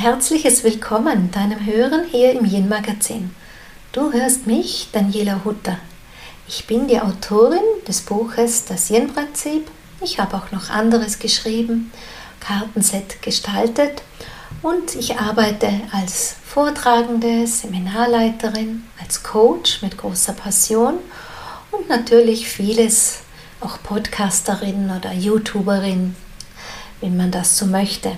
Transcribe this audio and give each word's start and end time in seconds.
herzliches 0.00 0.62
Willkommen 0.62 1.32
deinem 1.32 1.66
Hören 1.66 2.04
hier 2.08 2.30
im 2.30 2.44
Yin 2.44 2.68
Magazin. 2.68 3.34
Du 3.90 4.12
hörst 4.12 4.46
mich, 4.46 4.90
Daniela 4.92 5.40
Hutter. 5.44 5.76
Ich 6.46 6.68
bin 6.68 6.86
die 6.86 7.00
Autorin 7.00 7.58
des 7.88 8.02
Buches 8.02 8.64
Das 8.64 8.90
Yin 8.90 9.12
Prinzip. 9.12 9.68
Ich 10.00 10.20
habe 10.20 10.36
auch 10.36 10.52
noch 10.52 10.70
anderes 10.70 11.18
geschrieben, 11.18 11.90
Kartenset 12.38 13.20
gestaltet 13.22 14.02
und 14.62 14.94
ich 14.94 15.18
arbeite 15.18 15.68
als 15.90 16.36
Vortragende, 16.46 17.44
Seminarleiterin, 17.48 18.84
als 19.02 19.24
Coach 19.24 19.82
mit 19.82 19.98
großer 19.98 20.34
Passion 20.34 20.94
und 21.72 21.88
natürlich 21.88 22.48
vieles 22.48 23.22
auch 23.58 23.82
Podcasterin 23.82 24.92
oder 24.96 25.12
YouTuberin, 25.12 26.14
wenn 27.00 27.16
man 27.16 27.32
das 27.32 27.58
so 27.58 27.66
möchte. 27.66 28.12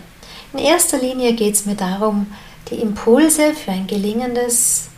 In 0.53 0.59
erster 0.59 0.99
Linie 0.99 1.35
geht 1.35 1.55
es 1.55 1.67
mir 1.67 1.77
darum, 1.77 2.27
die 2.71 2.77
Impulse 2.77 3.55
für 3.55 3.71
ein 3.71 3.87
gelingendes, 3.87 4.89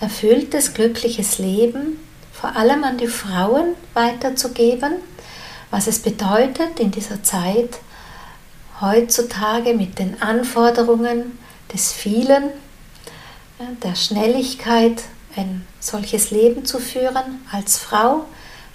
erfülltes, 0.00 0.72
glückliches 0.72 1.38
Leben 1.38 1.98
vor 2.32 2.56
allem 2.56 2.84
an 2.84 2.98
die 2.98 3.06
Frauen 3.06 3.74
weiterzugeben, 3.94 4.94
was 5.70 5.86
es 5.86 6.00
bedeutet 6.00 6.80
in 6.80 6.90
dieser 6.90 7.22
Zeit 7.22 7.78
heutzutage 8.80 9.74
mit 9.74 9.98
den 9.98 10.20
Anforderungen 10.20 11.38
des 11.72 11.92
vielen, 11.92 12.50
der 13.82 13.94
Schnelligkeit, 13.94 15.02
ein 15.36 15.66
solches 15.80 16.30
Leben 16.30 16.64
zu 16.64 16.78
führen 16.78 17.40
als 17.50 17.78
Frau, 17.78 18.24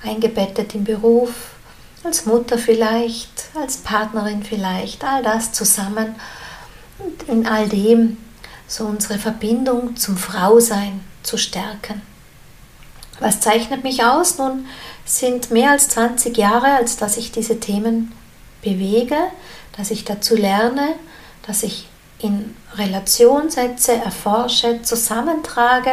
eingebettet 0.03 0.75
im 0.75 0.83
Beruf, 0.83 1.51
als 2.03 2.25
Mutter 2.25 2.57
vielleicht, 2.57 3.49
als 3.59 3.77
Partnerin 3.77 4.43
vielleicht, 4.43 5.03
all 5.03 5.23
das 5.23 5.51
zusammen 5.51 6.15
und 6.99 7.23
in 7.23 7.47
all 7.47 7.67
dem 7.67 8.17
so 8.67 8.85
unsere 8.85 9.17
Verbindung 9.17 9.95
zum 9.95 10.15
Frausein 10.17 11.01
zu 11.23 11.37
stärken. 11.37 12.01
Was 13.19 13.41
zeichnet 13.41 13.83
mich 13.83 14.03
aus? 14.03 14.37
Nun 14.37 14.65
sind 15.05 15.51
mehr 15.51 15.71
als 15.71 15.89
20 15.89 16.37
Jahre, 16.37 16.67
als 16.67 16.97
dass 16.97 17.17
ich 17.17 17.31
diese 17.31 17.59
Themen 17.59 18.13
bewege, 18.61 19.17
dass 19.75 19.91
ich 19.91 20.05
dazu 20.05 20.35
lerne, 20.35 20.95
dass 21.45 21.63
ich 21.63 21.87
in 22.19 22.55
Relation 22.75 23.49
setze, 23.49 23.93
erforsche, 23.93 24.81
zusammentrage, 24.83 25.91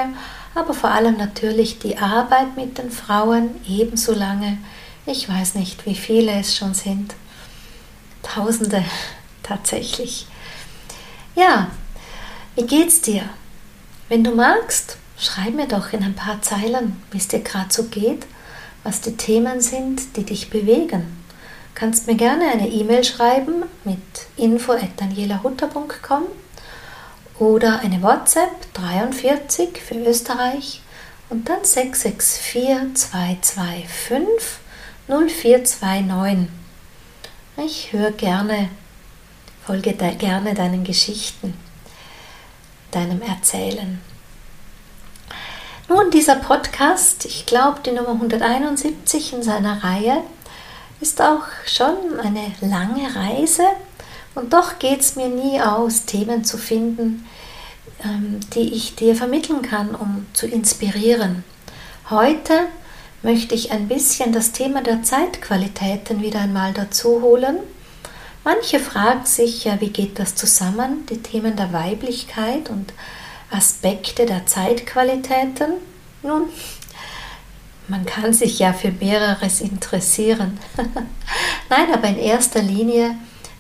aber 0.55 0.75
vor 0.75 0.91
allem 0.91 1.17
natürlich 1.17 1.79
die 1.79 1.98
Arbeit 1.98 2.57
mit 2.57 2.79
den 2.79 2.91
Frauen 2.91 3.51
ebenso 3.69 4.13
lange 4.13 4.59
ich 5.07 5.29
weiß 5.29 5.55
nicht, 5.55 5.87
wie 5.87 5.95
viele 5.95 6.33
es 6.33 6.57
schon 6.57 6.75
sind. 6.75 7.15
Tausende 8.23 8.85
tatsächlich. 9.43 10.27
Ja, 11.35 11.71
wie 12.57 12.67
geht's 12.67 13.01
dir? 13.01 13.23
Wenn 14.09 14.25
du 14.25 14.35
magst, 14.35 14.97
schreib 15.19 15.55
mir 15.55 15.69
doch 15.69 15.93
in 15.93 16.03
ein 16.03 16.15
paar 16.15 16.43
Zeilen, 16.43 17.01
wie 17.11 17.19
es 17.19 17.29
dir 17.29 17.41
gerade 17.41 17.73
so 17.73 17.85
geht, 17.85 18.27
was 18.83 19.01
die 19.01 19.17
Themen 19.17 19.61
sind, 19.61 20.17
die 20.17 20.25
dich 20.25 20.51
bewegen. 20.51 21.25
Kannst 21.75 22.07
mir 22.07 22.17
gerne 22.17 22.51
eine 22.51 22.69
E-Mail 22.69 23.05
schreiben 23.05 23.65
mit 23.85 23.98
info@danielahutter.com 24.37 26.23
oder 27.39 27.81
eine 27.81 28.03
WhatsApp 28.03 28.73
43 28.73 29.79
für 29.79 29.97
Österreich 29.97 30.81
und 31.29 31.48
dann 31.48 31.65
664 31.65 32.95
225 32.95 34.66
0429. 35.09 36.49
Ich 37.65 37.93
höre 37.93 38.11
gerne, 38.11 38.71
folge 39.65 39.92
de, 39.92 40.14
gerne 40.17 40.55
deinen 40.55 40.83
Geschichten, 40.83 41.55
deinem 42.91 43.23
Erzählen. 43.23 44.01
Nun, 45.89 46.11
dieser 46.11 46.35
Podcast, 46.36 47.25
ich 47.25 47.47
glaube 47.47 47.80
die 47.86 47.92
Nummer 47.92 48.11
171 48.11 49.35
in 49.35 49.42
seiner 49.45 49.85
Reihe, 49.85 50.23
ist 51.01 51.23
auch 51.23 51.45
schon 51.67 52.19
eine 52.19 52.53
lange 52.61 53.14
Reise 53.14 53.63
und 54.35 54.53
doch 54.53 54.80
geht 54.80 55.01
es 55.01 55.14
mir 55.14 55.29
nie 55.29 55.61
aus, 55.61 56.05
Themen 56.05 56.45
zu 56.45 56.59
finden, 56.59 57.25
ähm, 58.05 58.41
die 58.55 58.75
ich 58.75 58.97
dir 58.97 59.14
vermitteln 59.14 59.63
kann, 59.63 59.95
um 59.95 60.27
zu 60.33 60.48
inspirieren. 60.48 61.45
Heute 62.11 62.67
möchte 63.27 63.57
ich 63.57 63.73
ein 63.73 63.89
bisschen 63.89 64.31
das 64.31 64.53
Thema 64.53 64.83
der 64.83 65.03
Zeitqualitäten 65.03 66.23
wieder 66.23 66.42
einmal 66.42 66.73
dazu 66.73 67.23
holen. 67.23 67.57
Manche 68.45 68.79
fragen 68.79 69.27
sich 69.27 69.64
ja, 69.64 69.81
wie 69.81 69.91
geht 69.91 70.20
das 70.20 70.37
zusammen, 70.37 71.05
die 71.11 71.20
Themen 71.20 71.57
der 71.57 71.73
Weiblichkeit 71.73 72.70
und 72.70 72.92
Aspekte 73.51 74.27
der 74.27 74.47
Zeitqualitäten? 74.47 75.73
Nun, 76.23 76.45
man 77.89 78.07
kann 78.07 78.33
sich 78.33 78.61
ja 78.61 78.73
für 78.73 78.92
mehreres 78.92 79.61
interessieren. 79.61 80.61
Nein, 81.69 81.92
aber 81.92 82.07
in 82.07 82.19
erster 82.19 82.63
Linie 82.63 83.17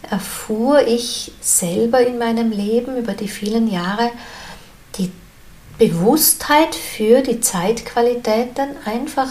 erfuhr 0.08 0.86
ich 0.86 1.32
selber 1.40 2.06
in 2.06 2.18
meinem 2.18 2.52
Leben 2.52 2.96
über 2.96 3.14
die 3.14 3.26
vielen 3.26 3.68
Jahre 3.68 4.12
Bewusstheit 5.78 6.74
für 6.74 7.20
die 7.20 7.40
Zeitqualitäten 7.40 8.76
einfach 8.84 9.28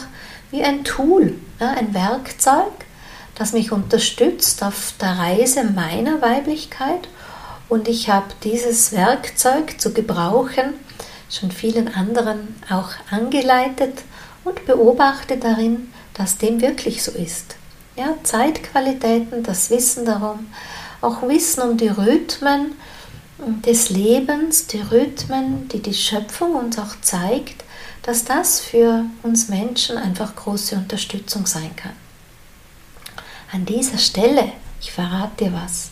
wie 0.51 0.63
ein 0.63 0.83
Tool, 0.83 1.35
ja, 1.59 1.71
ein 1.71 1.93
Werkzeug, 1.93 2.71
das 3.35 3.53
mich 3.53 3.71
unterstützt 3.71 4.63
auf 4.63 4.93
der 5.01 5.17
Reise 5.17 5.63
meiner 5.63 6.21
Weiblichkeit. 6.21 7.07
Und 7.67 7.87
ich 7.87 8.09
habe 8.09 8.27
dieses 8.43 8.91
Werkzeug 8.91 9.81
zu 9.81 9.91
gebrauchen 9.93 10.75
schon 11.29 11.51
vielen 11.51 11.93
anderen 11.93 12.55
auch 12.69 12.91
angeleitet 13.09 14.03
und 14.43 14.65
beobachte 14.65 15.37
darin, 15.37 15.91
dass 16.13 16.37
dem 16.37 16.61
wirklich 16.61 17.03
so 17.03 17.11
ist. 17.11 17.55
Ja, 17.95 18.15
Zeitqualitäten, 18.23 19.43
das 19.43 19.69
Wissen 19.69 20.05
darum, 20.05 20.47
auch 21.01 21.21
Wissen 21.23 21.61
um 21.61 21.77
die 21.77 21.87
Rhythmen 21.87 22.73
des 23.37 23.89
Lebens, 23.89 24.67
die 24.67 24.79
Rhythmen, 24.79 25.67
die 25.69 25.81
die 25.81 25.93
Schöpfung 25.93 26.55
uns 26.55 26.79
auch 26.79 26.95
zeigt, 27.01 27.63
dass 28.03 28.23
das 28.23 28.59
für 28.59 29.05
uns 29.23 29.49
Menschen 29.49 29.97
einfach 29.97 30.35
große 30.35 30.75
Unterstützung 30.75 31.45
sein 31.45 31.75
kann. 31.75 31.95
An 33.51 33.65
dieser 33.65 33.97
Stelle, 33.97 34.53
ich 34.79 34.91
verrate 34.91 35.45
dir 35.45 35.53
was, 35.53 35.91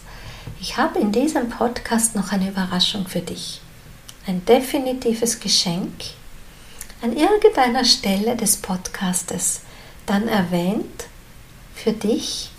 ich 0.59 0.78
habe 0.78 1.00
in 1.00 1.12
diesem 1.12 1.50
Podcast 1.50 2.16
noch 2.16 2.32
eine 2.32 2.50
Überraschung 2.50 3.08
für 3.08 3.22
dich. 3.22 3.62
Ein 4.26 4.46
definitives 4.46 5.40
Geschenk 5.40 5.92
an 7.02 7.16
irgendeiner 7.18 7.84
Stelle 7.84 8.36
des 8.38 8.58
Podcastes 8.58 9.62
dann 10.06 10.28
erwähnt 10.28 11.06
für 11.76 11.92
dich 11.92 12.52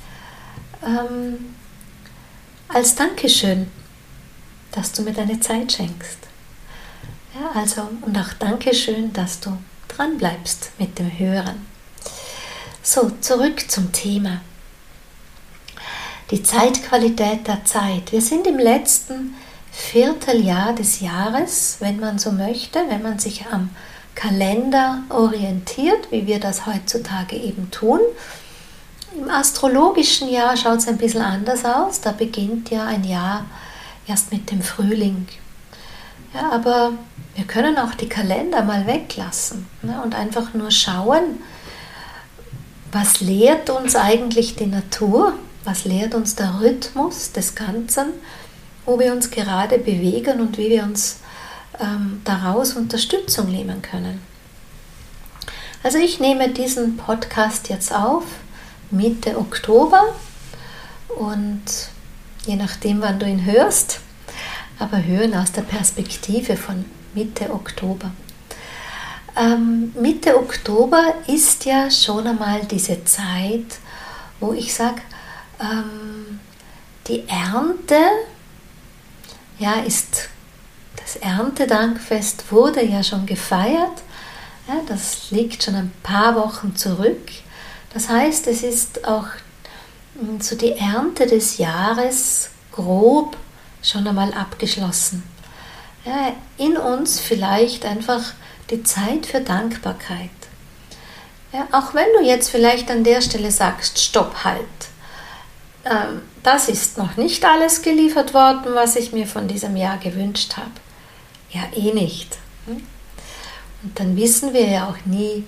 ähm, 0.84 1.54
als 2.68 2.94
Dankeschön, 2.94 3.70
dass 4.74 4.92
du 4.92 5.02
mir 5.02 5.12
deine 5.12 5.40
Zeit 5.40 5.72
schenkst. 5.72 6.18
Ja, 7.34 7.60
also 7.60 7.88
und 8.02 8.16
auch 8.18 8.32
Dankeschön, 8.38 9.12
dass 9.12 9.40
du 9.40 9.56
dran 9.88 10.18
bleibst 10.18 10.70
mit 10.78 10.98
dem 10.98 11.18
Hören. 11.18 11.66
So, 12.82 13.10
zurück 13.20 13.70
zum 13.70 13.92
Thema. 13.92 14.40
Die 16.30 16.42
Zeitqualität 16.42 17.46
der 17.46 17.64
Zeit. 17.64 18.12
Wir 18.12 18.20
sind 18.20 18.46
im 18.46 18.58
letzten 18.58 19.34
Vierteljahr 19.72 20.74
des 20.74 21.00
Jahres, 21.00 21.76
wenn 21.80 21.98
man 21.98 22.18
so 22.18 22.32
möchte, 22.32 22.80
wenn 22.88 23.02
man 23.02 23.18
sich 23.18 23.46
am 23.46 23.70
Kalender 24.14 25.02
orientiert, 25.08 26.10
wie 26.10 26.26
wir 26.26 26.38
das 26.38 26.66
heutzutage 26.66 27.36
eben 27.36 27.70
tun. 27.70 28.00
Im 29.16 29.30
astrologischen 29.30 30.28
Jahr 30.28 30.56
schaut 30.56 30.78
es 30.78 30.88
ein 30.88 30.98
bisschen 30.98 31.22
anders 31.22 31.64
aus. 31.64 32.00
Da 32.00 32.12
beginnt 32.12 32.70
ja 32.70 32.86
ein 32.86 33.04
Jahr 33.04 33.44
erst 34.06 34.32
mit 34.32 34.50
dem 34.50 34.62
Frühling. 34.62 35.26
Ja, 36.32 36.50
aber 36.50 36.92
wir 37.34 37.44
können 37.44 37.78
auch 37.78 37.94
die 37.94 38.08
Kalender 38.08 38.62
mal 38.62 38.86
weglassen 38.86 39.66
ne, 39.82 40.00
und 40.02 40.14
einfach 40.14 40.54
nur 40.54 40.70
schauen, 40.70 41.40
was 42.92 43.20
lehrt 43.20 43.70
uns 43.70 43.96
eigentlich 43.96 44.56
die 44.56 44.66
Natur, 44.66 45.34
was 45.64 45.84
lehrt 45.84 46.14
uns 46.14 46.36
der 46.36 46.60
Rhythmus 46.60 47.32
des 47.32 47.54
Ganzen, 47.54 48.06
wo 48.84 48.98
wir 48.98 49.12
uns 49.12 49.30
gerade 49.30 49.78
bewegen 49.78 50.40
und 50.40 50.58
wie 50.58 50.70
wir 50.70 50.84
uns 50.84 51.18
ähm, 51.80 52.20
daraus 52.24 52.74
Unterstützung 52.74 53.50
nehmen 53.50 53.82
können. 53.82 54.20
Also 55.82 55.98
ich 55.98 56.20
nehme 56.20 56.48
diesen 56.50 56.96
Podcast 56.96 57.68
jetzt 57.68 57.94
auf, 57.94 58.24
Mitte 58.90 59.38
Oktober 59.38 60.14
und 61.18 61.62
je 62.46 62.56
nachdem, 62.56 63.00
wann 63.00 63.18
du 63.18 63.26
ihn 63.26 63.44
hörst, 63.44 64.00
aber 64.78 65.02
hören 65.04 65.34
aus 65.34 65.52
der 65.52 65.62
Perspektive 65.62 66.56
von 66.56 66.84
Mitte 67.14 67.52
Oktober. 67.52 68.10
Ähm, 69.36 69.92
Mitte 70.00 70.36
Oktober 70.36 71.14
ist 71.26 71.64
ja 71.64 71.90
schon 71.90 72.26
einmal 72.26 72.64
diese 72.66 73.04
Zeit, 73.04 73.78
wo 74.40 74.52
ich 74.52 74.74
sage, 74.74 75.02
ähm, 75.60 76.40
die 77.06 77.24
Ernte, 77.28 77.98
ja, 79.58 79.80
ist 79.80 80.28
das 80.96 81.16
Erntedankfest 81.16 82.50
wurde 82.50 82.84
ja 82.84 83.02
schon 83.02 83.26
gefeiert. 83.26 84.02
Ja, 84.66 84.76
das 84.86 85.30
liegt 85.30 85.62
schon 85.62 85.74
ein 85.74 85.92
paar 86.02 86.34
Wochen 86.34 86.74
zurück. 86.76 87.30
Das 87.92 88.08
heißt, 88.08 88.46
es 88.46 88.62
ist 88.62 89.06
auch 89.06 89.26
so 90.40 90.56
die 90.56 90.72
Ernte 90.72 91.26
des 91.26 91.58
Jahres 91.58 92.50
grob 92.72 93.36
schon 93.82 94.06
einmal 94.06 94.32
abgeschlossen. 94.34 95.22
Ja, 96.04 96.32
in 96.58 96.76
uns 96.76 97.20
vielleicht 97.20 97.84
einfach 97.84 98.32
die 98.70 98.82
Zeit 98.82 99.26
für 99.26 99.40
Dankbarkeit. 99.40 100.30
Ja, 101.52 101.68
auch 101.72 101.94
wenn 101.94 102.06
du 102.18 102.24
jetzt 102.24 102.50
vielleicht 102.50 102.90
an 102.90 103.04
der 103.04 103.20
Stelle 103.20 103.50
sagst, 103.50 103.98
stopp 103.98 104.44
halt. 104.44 104.60
Ähm, 105.84 106.22
das 106.42 106.68
ist 106.68 106.98
noch 106.98 107.16
nicht 107.16 107.44
alles 107.44 107.82
geliefert 107.82 108.34
worden, 108.34 108.74
was 108.74 108.96
ich 108.96 109.12
mir 109.12 109.26
von 109.26 109.48
diesem 109.48 109.76
Jahr 109.76 109.98
gewünscht 109.98 110.56
habe. 110.56 110.70
Ja, 111.50 111.62
eh 111.74 111.92
nicht. 111.92 112.38
Hm? 112.66 112.82
Und 113.82 114.00
dann 114.00 114.16
wissen 114.16 114.52
wir 114.52 114.66
ja 114.66 114.88
auch 114.88 115.06
nie, 115.06 115.44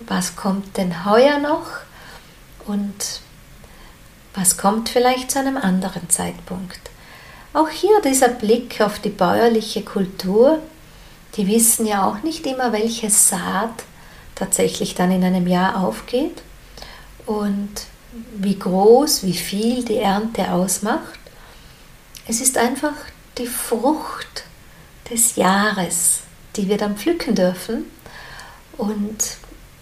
was 0.00 0.36
kommt 0.36 0.76
denn 0.76 1.04
heuer 1.04 1.38
noch 1.38 1.66
und 2.66 3.20
was 4.40 4.56
kommt 4.56 4.88
vielleicht 4.88 5.30
zu 5.30 5.38
einem 5.38 5.58
anderen 5.58 6.08
Zeitpunkt. 6.08 6.80
Auch 7.52 7.68
hier 7.68 8.00
dieser 8.02 8.28
Blick 8.28 8.80
auf 8.80 8.98
die 8.98 9.10
bäuerliche 9.10 9.82
Kultur, 9.82 10.60
die 11.36 11.46
wissen 11.46 11.84
ja 11.86 12.06
auch 12.08 12.22
nicht 12.22 12.46
immer, 12.46 12.72
welche 12.72 13.10
Saat 13.10 13.84
tatsächlich 14.34 14.94
dann 14.94 15.10
in 15.10 15.22
einem 15.22 15.46
Jahr 15.46 15.84
aufgeht 15.84 16.42
und 17.26 17.68
wie 18.34 18.58
groß, 18.58 19.24
wie 19.24 19.34
viel 19.34 19.84
die 19.84 19.98
Ernte 19.98 20.50
ausmacht. 20.52 21.20
Es 22.26 22.40
ist 22.40 22.56
einfach 22.56 22.94
die 23.36 23.46
Frucht 23.46 24.44
des 25.10 25.36
Jahres, 25.36 26.20
die 26.56 26.68
wir 26.68 26.78
dann 26.78 26.96
pflücken 26.96 27.34
dürfen 27.34 27.84
und 28.78 29.18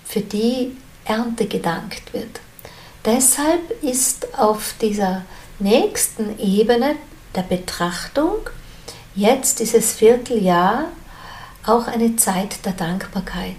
für 0.05 0.20
die 0.20 0.76
Ernte 1.05 1.46
gedankt 1.46 2.12
wird. 2.12 2.40
Deshalb 3.05 3.83
ist 3.83 4.39
auf 4.39 4.75
dieser 4.81 5.23
nächsten 5.59 6.39
Ebene 6.39 6.97
der 7.35 7.43
Betrachtung 7.43 8.50
jetzt 9.15 9.61
dieses 9.61 9.93
Vierteljahr 9.95 10.87
auch 11.65 11.87
eine 11.87 12.17
Zeit 12.17 12.65
der 12.65 12.73
Dankbarkeit. 12.73 13.56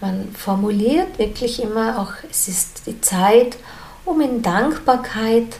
Man 0.00 0.34
formuliert 0.34 1.18
wirklich 1.18 1.62
immer 1.62 1.98
auch, 1.98 2.12
es 2.28 2.48
ist 2.48 2.82
die 2.86 3.00
Zeit, 3.00 3.56
um 4.04 4.20
in 4.20 4.42
Dankbarkeit 4.42 5.56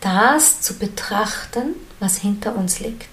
das 0.00 0.60
zu 0.60 0.78
betrachten, 0.78 1.74
was 2.00 2.18
hinter 2.18 2.54
uns 2.54 2.80
liegt. 2.80 3.08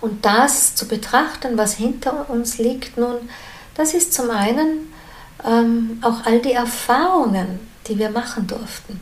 Und 0.00 0.24
das 0.24 0.74
zu 0.74 0.86
betrachten, 0.88 1.56
was 1.56 1.74
hinter 1.74 2.28
uns 2.30 2.58
liegt, 2.58 2.96
nun, 2.96 3.28
das 3.74 3.94
ist 3.94 4.12
zum 4.12 4.30
einen 4.30 4.87
ähm, 5.44 5.98
auch 6.02 6.24
all 6.24 6.40
die 6.40 6.52
Erfahrungen, 6.52 7.60
die 7.86 7.98
wir 7.98 8.10
machen 8.10 8.46
durften. 8.46 9.00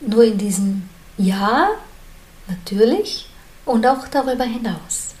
Nur 0.00 0.24
in 0.24 0.38
diesem 0.38 0.88
Jahr 1.16 1.68
natürlich 2.48 3.28
und 3.64 3.86
auch 3.86 4.08
darüber 4.08 4.44
hinaus. 4.44 5.14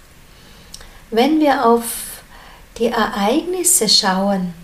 Wenn 1.10 1.40
wir 1.40 1.64
auf 1.64 2.22
die 2.78 2.86
Ereignisse 2.86 3.88
schauen, 3.88 4.54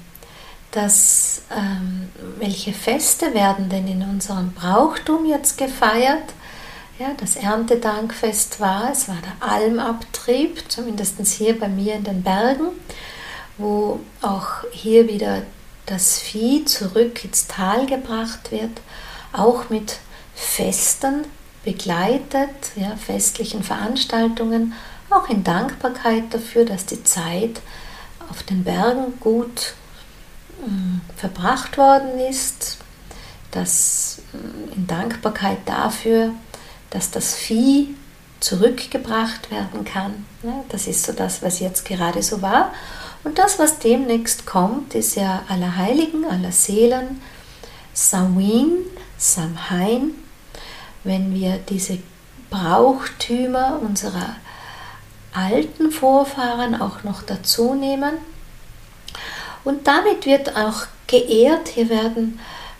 dass, 0.70 1.42
ähm, 1.50 2.08
welche 2.38 2.72
Feste 2.72 3.32
werden 3.34 3.68
denn 3.68 3.88
in 3.88 4.02
unserem 4.02 4.52
Brauchtum 4.52 5.24
jetzt 5.26 5.56
gefeiert, 5.56 6.24
ja, 6.98 7.12
das 7.16 7.36
Erntedankfest 7.36 8.60
war, 8.60 8.90
es 8.90 9.08
war 9.08 9.16
der 9.16 9.48
Almabtrieb, 9.48 10.64
zumindest 10.68 11.24
hier 11.28 11.58
bei 11.58 11.68
mir 11.68 11.94
in 11.94 12.04
den 12.04 12.22
Bergen, 12.22 12.68
wo 13.58 14.00
auch 14.22 14.64
hier 14.72 15.08
wieder 15.08 15.42
das 15.86 16.18
Vieh 16.18 16.64
zurück 16.64 17.24
ins 17.24 17.46
Tal 17.46 17.86
gebracht 17.86 18.50
wird, 18.50 18.80
auch 19.32 19.68
mit 19.68 19.98
Festen 20.34 21.24
begleitet, 21.64 22.50
ja, 22.76 22.96
festlichen 22.96 23.62
Veranstaltungen, 23.62 24.74
auch 25.10 25.28
in 25.28 25.44
Dankbarkeit 25.44 26.24
dafür, 26.32 26.64
dass 26.64 26.86
die 26.86 27.02
Zeit 27.02 27.60
auf 28.30 28.42
den 28.42 28.64
Bergen 28.64 29.18
gut 29.20 29.74
äh, 30.62 31.18
verbracht 31.18 31.78
worden 31.78 32.18
ist, 32.20 32.78
dass 33.50 34.22
äh, 34.32 34.76
in 34.76 34.86
Dankbarkeit 34.86 35.58
dafür, 35.66 36.32
dass 36.90 37.10
das 37.10 37.34
Vieh 37.34 37.94
zurückgebracht 38.40 39.50
werden 39.50 39.84
kann. 39.84 40.24
Das 40.68 40.86
ist 40.86 41.04
so 41.04 41.12
das, 41.12 41.42
was 41.42 41.58
jetzt 41.58 41.84
gerade 41.84 42.22
so 42.22 42.40
war. 42.40 42.72
Und 43.24 43.38
das, 43.38 43.58
was 43.58 43.78
demnächst 43.78 44.46
kommt, 44.46 44.94
ist 44.94 45.16
ja 45.16 45.42
aller 45.48 45.76
Heiligen, 45.76 46.24
aller 46.24 46.52
Seelen, 46.52 47.20
Samhain, 47.92 48.70
Samhain, 49.16 50.14
wenn 51.04 51.34
wir 51.34 51.58
diese 51.68 51.98
Brauchtümer 52.50 53.80
unserer 53.82 54.36
alten 55.32 55.90
Vorfahren 55.90 56.80
auch 56.80 57.04
noch 57.04 57.22
dazu 57.22 57.74
nehmen. 57.74 58.14
Und 59.64 59.86
damit 59.86 60.24
wird 60.24 60.56
auch 60.56 60.86
geehrt, 61.06 61.68
hier 61.68 61.88
werden 61.88 62.38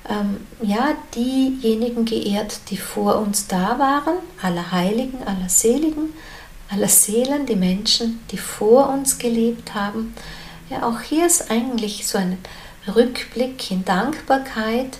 ähm, 0.08 0.46
ja, 0.62 0.94
diejenigen 1.14 2.05
geehrt, 2.05 2.61
die 2.70 2.76
vor 2.76 3.17
uns 3.19 3.46
da 3.46 3.79
waren, 3.79 4.19
aller 4.40 4.73
Heiligen, 4.73 5.23
aller 5.26 5.49
Seligen, 5.49 6.14
aller 6.70 6.88
Seelen, 6.88 7.47
die 7.47 7.56
Menschen, 7.56 8.20
die 8.31 8.38
vor 8.38 8.88
uns 8.91 9.19
gelebt 9.19 9.75
haben. 9.75 10.15
Ja, 10.70 10.82
auch 10.87 11.00
hier 11.00 11.26
ist 11.26 11.50
eigentlich 11.50 12.06
so 12.06 12.19
ein 12.19 12.38
Rückblick 12.87 13.70
in 13.70 13.85
Dankbarkeit, 13.85 14.99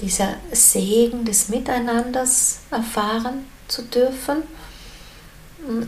dieser 0.00 0.34
Segen 0.52 1.24
des 1.24 1.48
Miteinanders 1.48 2.60
erfahren 2.70 3.46
zu 3.68 3.82
dürfen. 3.82 4.42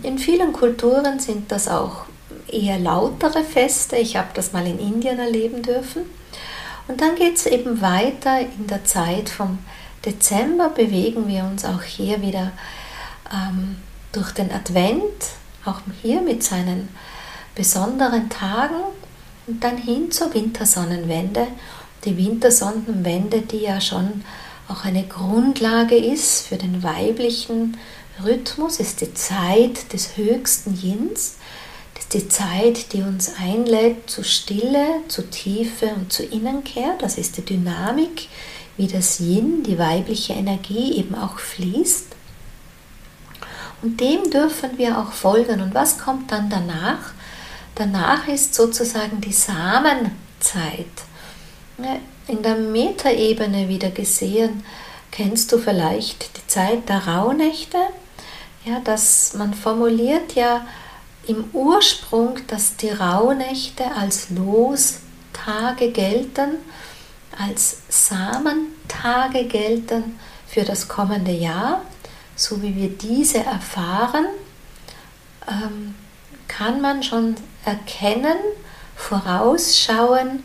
In 0.02 0.18
vielen 0.18 0.52
Kulturen 0.52 1.18
sind 1.18 1.50
das 1.50 1.68
auch 1.68 2.04
eher 2.48 2.78
lautere 2.78 3.42
Feste. 3.42 3.96
Ich 3.96 4.16
habe 4.16 4.28
das 4.34 4.52
mal 4.52 4.66
in 4.66 4.78
Indien 4.78 5.18
erleben 5.18 5.62
dürfen. 5.62 6.02
Und 6.88 7.00
dann 7.00 7.14
geht 7.14 7.36
es 7.36 7.46
eben 7.46 7.80
weiter 7.80 8.40
in 8.40 8.66
der 8.66 8.84
Zeit 8.84 9.28
vom 9.28 9.58
Dezember, 10.04 10.68
bewegen 10.68 11.28
wir 11.28 11.44
uns 11.44 11.64
auch 11.64 11.82
hier 11.82 12.20
wieder 12.20 12.52
ähm, 13.32 13.76
durch 14.12 14.32
den 14.32 14.52
Advent, 14.52 15.02
auch 15.64 15.80
hier 16.02 16.22
mit 16.22 16.42
seinen 16.42 16.88
besonderen 17.54 18.28
Tagen 18.30 18.76
und 19.46 19.62
dann 19.62 19.76
hin 19.76 20.10
zur 20.10 20.32
Wintersonnenwende. 20.34 21.46
Die 22.04 22.16
Wintersonnenwende, 22.16 23.42
die 23.42 23.60
ja 23.62 23.80
schon 23.80 24.24
auch 24.68 24.84
eine 24.84 25.04
Grundlage 25.04 25.96
ist 25.96 26.46
für 26.46 26.56
den 26.56 26.82
weiblichen 26.82 27.76
Rhythmus, 28.22 28.80
ist 28.80 29.00
die 29.00 29.14
Zeit 29.14 29.92
des 29.92 30.16
höchsten 30.16 30.74
Yins 30.74 31.36
die 32.12 32.28
Zeit, 32.28 32.92
die 32.92 33.02
uns 33.02 33.32
einlädt 33.40 34.10
zu 34.10 34.22
Stille, 34.22 34.86
zu 35.08 35.22
Tiefe 35.30 35.86
und 35.94 36.12
zu 36.12 36.22
Innenkehr. 36.22 36.96
Das 36.98 37.16
ist 37.16 37.38
die 37.38 37.44
Dynamik, 37.44 38.28
wie 38.76 38.86
das 38.86 39.20
Yin, 39.20 39.62
die 39.62 39.78
weibliche 39.78 40.34
Energie 40.34 40.98
eben 40.98 41.14
auch 41.14 41.38
fließt. 41.38 42.06
Und 43.82 44.00
dem 44.00 44.30
dürfen 44.30 44.78
wir 44.78 44.98
auch 44.98 45.12
folgen. 45.12 45.60
Und 45.60 45.74
was 45.74 45.98
kommt 45.98 46.30
dann 46.30 46.48
danach? 46.48 47.12
Danach 47.74 48.28
ist 48.28 48.54
sozusagen 48.54 49.20
die 49.20 49.32
Samenzeit. 49.32 50.86
In 52.28 52.42
der 52.42 52.54
Metaebene 52.54 53.68
wieder 53.68 53.90
gesehen, 53.90 54.62
kennst 55.10 55.50
du 55.50 55.58
vielleicht 55.58 56.36
die 56.36 56.46
Zeit 56.46 56.88
der 56.88 57.08
Rauhnächte? 57.08 57.78
Ja, 58.64 58.78
dass 58.80 59.34
man 59.34 59.54
formuliert 59.54 60.34
ja 60.34 60.64
im 61.26 61.44
Ursprung, 61.52 62.38
dass 62.46 62.76
die 62.76 62.90
Rauhnächte 62.90 63.84
als 63.96 64.30
Lostage 64.30 65.90
gelten, 65.90 66.58
als 67.36 67.78
Samentage 67.88 69.44
gelten 69.46 70.18
für 70.46 70.62
das 70.62 70.86
kommende 70.86 71.32
Jahr, 71.32 71.82
so 72.36 72.62
wie 72.62 72.74
wir 72.76 72.88
diese 72.90 73.38
erfahren, 73.38 74.26
ähm, 75.48 75.94
kann 76.48 76.80
man 76.80 77.02
schon 77.02 77.36
erkennen, 77.64 78.36
vorausschauen, 78.96 80.44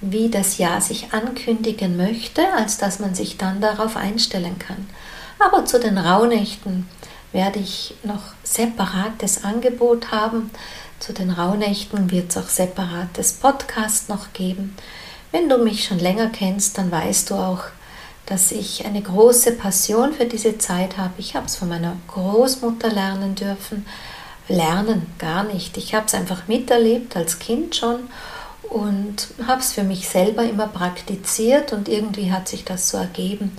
wie 0.00 0.28
das 0.28 0.58
Jahr 0.58 0.80
sich 0.80 1.12
ankündigen 1.12 1.96
möchte, 1.96 2.52
als 2.54 2.78
dass 2.78 2.98
man 2.98 3.14
sich 3.14 3.38
dann 3.38 3.60
darauf 3.60 3.96
einstellen 3.96 4.58
kann. 4.58 4.88
Aber 5.38 5.64
zu 5.64 5.78
den 5.78 5.98
Rauhnächten 5.98 6.88
werde 7.32 7.60
ich 7.60 7.94
noch 8.02 8.34
separates 8.42 9.44
Angebot 9.44 10.10
haben. 10.10 10.50
Zu 10.98 11.12
den 11.12 11.30
Rauhnächten 11.30 12.10
wird 12.10 12.30
es 12.30 12.36
auch 12.36 12.48
separates 12.48 13.34
Podcast 13.34 14.08
noch 14.08 14.32
geben. 14.32 14.76
Wenn 15.30 15.48
du 15.48 15.58
mich 15.58 15.84
schon 15.84 15.98
länger 15.98 16.28
kennst, 16.28 16.78
dann 16.78 16.90
weißt 16.90 17.30
du 17.30 17.34
auch, 17.36 17.64
dass 18.32 18.50
ich 18.50 18.86
eine 18.86 19.02
große 19.02 19.52
Passion 19.52 20.14
für 20.14 20.24
diese 20.24 20.56
Zeit 20.56 20.96
habe. 20.96 21.12
Ich 21.18 21.36
habe 21.36 21.44
es 21.44 21.56
von 21.56 21.68
meiner 21.68 21.98
Großmutter 22.08 22.88
lernen 22.88 23.34
dürfen. 23.34 23.84
Lernen 24.48 25.06
gar 25.18 25.44
nicht. 25.44 25.76
Ich 25.76 25.94
habe 25.94 26.06
es 26.06 26.14
einfach 26.14 26.48
miterlebt 26.48 27.14
als 27.14 27.40
Kind 27.40 27.76
schon 27.76 28.08
und 28.62 29.28
habe 29.46 29.60
es 29.60 29.74
für 29.74 29.82
mich 29.82 30.08
selber 30.08 30.44
immer 30.44 30.66
praktiziert 30.66 31.74
und 31.74 31.90
irgendwie 31.90 32.32
hat 32.32 32.48
sich 32.48 32.64
das 32.64 32.88
so 32.88 32.96
ergeben, 32.96 33.54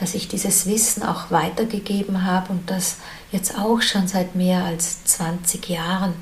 dass 0.00 0.16
ich 0.16 0.26
dieses 0.26 0.66
Wissen 0.66 1.04
auch 1.04 1.30
weitergegeben 1.30 2.24
habe 2.24 2.52
und 2.52 2.68
das 2.68 2.96
jetzt 3.30 3.56
auch 3.56 3.80
schon 3.80 4.08
seit 4.08 4.34
mehr 4.34 4.64
als 4.64 5.04
20 5.04 5.68
Jahren. 5.68 6.14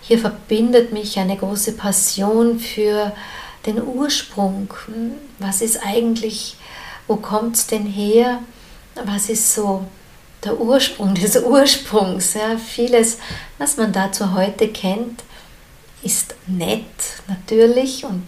Hier 0.00 0.18
verbindet 0.18 0.92
mich 0.92 1.16
eine 1.20 1.36
große 1.36 1.74
Passion 1.74 2.58
für 2.58 3.12
den 3.66 3.82
Ursprung. 3.82 4.72
Was 5.38 5.62
ist 5.62 5.84
eigentlich, 5.84 6.56
wo 7.06 7.16
kommt 7.16 7.56
es 7.56 7.66
denn 7.66 7.86
her? 7.86 8.40
Was 9.04 9.28
ist 9.28 9.54
so 9.54 9.84
der 10.44 10.60
Ursprung 10.60 11.14
des 11.16 11.42
Ursprungs? 11.42 12.34
Ja, 12.34 12.56
vieles, 12.56 13.18
was 13.58 13.76
man 13.76 13.92
dazu 13.92 14.34
heute 14.34 14.68
kennt, 14.68 15.22
ist 16.02 16.34
nett 16.46 16.84
natürlich 17.26 18.04
und 18.04 18.24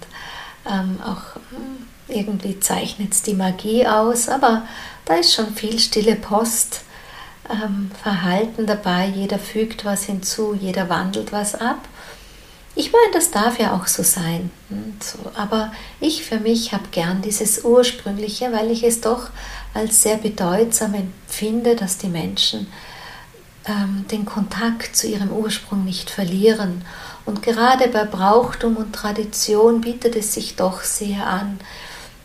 ähm, 0.66 0.99
auch 1.02 1.37
hm, 1.50 1.87
irgendwie 2.08 2.58
zeichnet 2.58 3.12
es 3.12 3.22
die 3.22 3.34
Magie 3.34 3.87
aus, 3.87 4.28
aber 4.28 4.66
da 5.04 5.14
ist 5.14 5.34
schon 5.34 5.54
viel 5.54 5.78
stille 5.78 6.16
Post, 6.16 6.82
ähm, 7.50 7.90
Verhalten 8.02 8.66
dabei, 8.66 9.06
jeder 9.06 9.38
fügt 9.38 9.84
was 9.84 10.04
hinzu, 10.04 10.54
jeder 10.54 10.88
wandelt 10.88 11.32
was 11.32 11.54
ab. 11.54 11.78
Ich 12.76 12.92
meine, 12.92 13.12
das 13.12 13.30
darf 13.30 13.58
ja 13.58 13.74
auch 13.74 13.86
so 13.86 14.02
sein. 14.02 14.50
Aber 15.34 15.72
ich 16.00 16.24
für 16.24 16.38
mich 16.38 16.72
habe 16.72 16.84
gern 16.92 17.20
dieses 17.20 17.64
Ursprüngliche, 17.64 18.52
weil 18.52 18.70
ich 18.70 18.84
es 18.84 19.00
doch 19.00 19.30
als 19.74 20.02
sehr 20.02 20.16
bedeutsam 20.16 20.94
empfinde, 20.94 21.76
dass 21.76 21.98
die 21.98 22.08
Menschen 22.08 22.68
ähm, 23.66 24.04
den 24.10 24.24
Kontakt 24.24 24.96
zu 24.96 25.08
ihrem 25.08 25.30
Ursprung 25.30 25.84
nicht 25.84 26.10
verlieren. 26.10 26.82
Und 27.26 27.42
gerade 27.42 27.88
bei 27.88 28.04
Brauchtum 28.04 28.76
und 28.76 28.94
Tradition 28.94 29.80
bietet 29.80 30.16
es 30.16 30.34
sich 30.34 30.56
doch 30.56 30.82
sehr 30.82 31.26
an, 31.26 31.60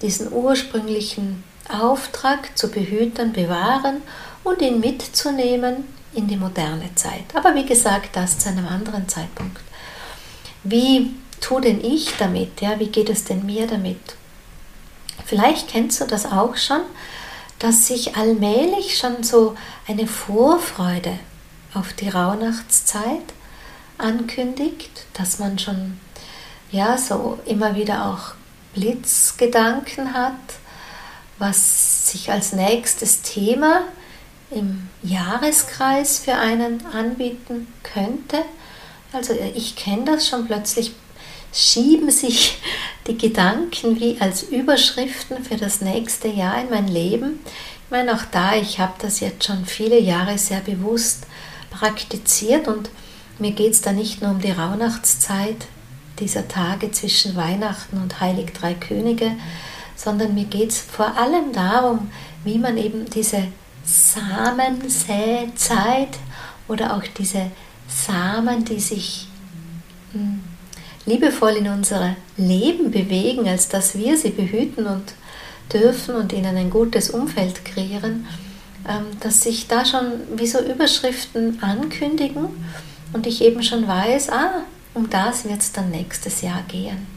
diesen 0.02 0.32
ursprünglichen 0.32 1.44
Auftrag 1.70 2.58
zu 2.58 2.70
behüten, 2.70 3.34
bewahren 3.34 4.02
und 4.44 4.62
ihn 4.62 4.80
mitzunehmen 4.80 5.86
in 6.14 6.28
die 6.28 6.38
moderne 6.38 6.94
Zeit. 6.96 7.26
Aber 7.34 7.54
wie 7.56 7.66
gesagt, 7.66 8.16
das 8.16 8.40
zu 8.40 8.50
einem 8.50 8.68
anderen 8.68 9.08
Zeitpunkt. 9.10 9.65
Wie 10.68 11.14
tue 11.42 11.62
denn 11.62 11.84
ich 11.84 12.16
damit? 12.18 12.60
Ja, 12.60 12.80
wie 12.80 12.88
geht 12.88 13.10
es 13.10 13.24
denn 13.24 13.46
mir 13.46 13.68
damit? 13.68 14.16
Vielleicht 15.26 15.70
kennst 15.70 16.02
du 16.02 16.06
das 16.06 16.26
auch 16.26 16.58
schon, 16.58 16.82
dass 17.60 17.86
sich 17.86 18.16
allmählich 18.16 18.98
schon 18.98 19.22
so 19.22 19.56
eine 19.88 20.08
Vorfreude 20.08 21.20
auf 21.76 21.94
die 21.94 22.10
Rauhnachtszeit 22.10 23.22
ankündigt, 24.00 25.06
dass 25.14 25.38
man 25.38 25.60
schon 25.60 26.00
ja 26.72 26.98
so 26.98 27.38
immer 27.46 27.76
wieder 27.76 28.08
auch 28.08 28.34
Blitzgedanken 28.74 30.16
hat, 30.16 30.34
was 31.38 32.12
sich 32.12 32.32
als 32.32 32.54
nächstes 32.54 33.22
Thema 33.22 33.84
im 34.50 34.90
Jahreskreis 35.04 36.18
für 36.18 36.34
einen 36.34 36.84
anbieten 36.88 37.68
könnte. 37.84 38.44
Also 39.16 39.34
ich 39.56 39.76
kenne 39.78 40.04
das 40.06 40.28
schon 40.28 40.46
plötzlich, 40.46 40.92
schieben 41.54 42.12
sich 42.12 42.60
die 43.08 43.18
Gedanken 43.18 44.00
wie 44.00 44.18
als 44.20 44.44
Überschriften 44.44 45.44
für 45.44 45.56
das 45.56 45.80
nächste 45.82 46.28
Jahr 46.28 46.62
in 46.62 46.70
mein 46.70 46.88
Leben. 46.90 47.40
Ich 47.86 47.92
meine, 47.92 48.14
auch 48.14 48.26
da, 48.32 48.56
ich 48.56 48.80
habe 48.80 48.94
das 49.00 49.22
jetzt 49.22 49.46
schon 49.46 49.66
viele 49.66 49.98
Jahre 50.00 50.38
sehr 50.38 50.60
bewusst 50.60 51.26
praktiziert 51.72 52.68
und 52.68 52.90
mir 53.40 53.52
geht 53.52 53.72
es 53.72 53.82
da 53.82 53.94
nicht 53.94 54.22
nur 54.22 54.32
um 54.32 54.42
die 54.42 54.52
Rauhnachtszeit, 54.52 55.66
dieser 56.20 56.48
Tage 56.48 56.92
zwischen 56.92 57.36
Weihnachten 57.36 58.02
und 58.02 58.20
Heilig 58.22 58.54
Drei 58.54 58.74
Könige, 58.74 59.32
sondern 59.96 60.34
mir 60.34 60.46
geht 60.46 60.72
es 60.72 60.80
vor 60.80 61.18
allem 61.18 61.54
darum, 61.54 62.12
wie 62.44 62.58
man 62.58 62.78
eben 62.78 63.06
diese 63.10 63.48
Samensäzeit 63.86 64.88
oder 66.68 66.96
auch 66.96 67.04
diese 67.18 67.52
Samen, 67.88 68.66
die 68.66 68.80
sich 68.80 69.28
hm, 70.12 70.42
liebevoll 71.06 71.54
in 71.54 71.68
unser 71.68 72.16
Leben 72.38 72.92
bewegen, 72.92 73.48
als 73.48 73.70
dass 73.70 73.98
wir 73.98 74.18
sie 74.18 74.32
behüten 74.32 74.88
und 74.88 75.14
dürfen 75.72 76.16
und 76.16 76.34
ihnen 76.34 76.56
ein 76.58 76.70
gutes 76.70 77.10
Umfeld 77.10 77.66
kreieren, 77.66 78.28
ähm, 78.88 79.06
dass 79.20 79.42
sich 79.42 79.68
da 79.68 79.86
schon 79.86 80.06
wie 80.36 80.48
so 80.48 80.60
Überschriften 80.60 81.62
ankündigen 81.62 82.48
und 83.14 83.28
ich 83.28 83.42
eben 83.42 83.64
schon 83.64 83.88
weiß, 83.88 84.30
ah, 84.30 84.64
um 84.94 85.10
das 85.10 85.46
wird 85.46 85.60
es 85.60 85.72
dann 85.72 85.92
nächstes 85.92 86.42
Jahr 86.42 86.64
gehen. 86.68 87.08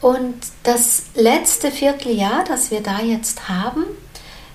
Und 0.00 0.34
das 0.62 1.04
letzte 1.14 1.70
Vierteljahr, 1.70 2.44
das 2.44 2.70
wir 2.70 2.80
da 2.80 3.00
jetzt 3.00 3.48
haben, 3.48 3.84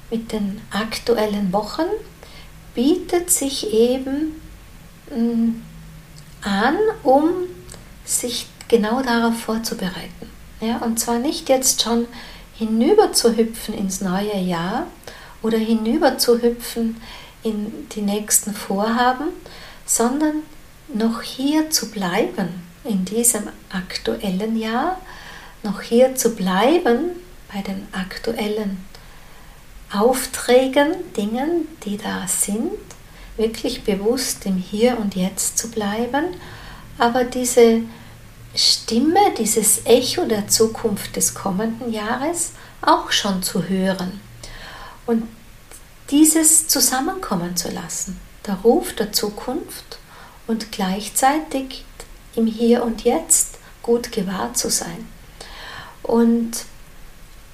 mit 0.09 0.31
den 0.31 0.59
aktuellen 0.71 1.53
Wochen, 1.53 1.85
bietet 2.75 3.31
sich 3.31 3.73
eben 3.73 4.39
mm, 5.09 5.61
an, 6.43 6.77
um 7.03 7.29
sich 8.05 8.47
genau 8.67 9.01
darauf 9.01 9.39
vorzubereiten. 9.39 10.29
Ja, 10.61 10.77
und 10.77 10.99
zwar 10.99 11.19
nicht 11.19 11.49
jetzt 11.49 11.81
schon 11.81 12.07
hinüber 12.53 13.11
zu 13.13 13.35
hüpfen 13.35 13.73
ins 13.73 14.01
neue 14.01 14.37
Jahr 14.37 14.87
oder 15.41 15.57
hinüber 15.57 16.17
zu 16.17 16.41
hüpfen 16.41 16.97
in 17.43 17.89
die 17.89 18.01
nächsten 18.01 18.53
Vorhaben, 18.53 19.27
sondern 19.85 20.43
noch 20.93 21.21
hier 21.21 21.69
zu 21.69 21.91
bleiben 21.91 22.63
in 22.83 23.05
diesem 23.05 23.43
aktuellen 23.69 24.57
Jahr, 24.57 24.99
noch 25.63 25.81
hier 25.81 26.15
zu 26.15 26.35
bleiben 26.35 27.11
bei 27.53 27.61
den 27.61 27.87
aktuellen 27.91 28.85
Aufträgen, 29.99 30.93
Dingen, 31.15 31.67
die 31.83 31.97
da 31.97 32.27
sind, 32.27 32.71
wirklich 33.37 33.83
bewusst 33.83 34.45
im 34.45 34.57
Hier 34.57 34.97
und 34.99 35.15
Jetzt 35.15 35.57
zu 35.57 35.69
bleiben, 35.69 36.25
aber 36.97 37.23
diese 37.23 37.81
Stimme, 38.55 39.19
dieses 39.37 39.85
Echo 39.85 40.25
der 40.25 40.47
Zukunft 40.47 41.15
des 41.15 41.33
kommenden 41.33 41.91
Jahres 41.91 42.53
auch 42.81 43.11
schon 43.11 43.43
zu 43.43 43.67
hören 43.67 44.21
und 45.05 45.23
dieses 46.09 46.67
zusammenkommen 46.67 47.57
zu 47.57 47.69
lassen. 47.71 48.19
Der 48.45 48.55
Ruf 48.55 48.93
der 48.93 49.11
Zukunft 49.11 49.97
und 50.47 50.71
gleichzeitig 50.71 51.83
im 52.35 52.45
Hier 52.45 52.83
und 52.83 53.03
Jetzt 53.03 53.57
gut 53.81 54.11
gewahrt 54.11 54.57
zu 54.57 54.69
sein. 54.69 55.07
Und 56.03 56.65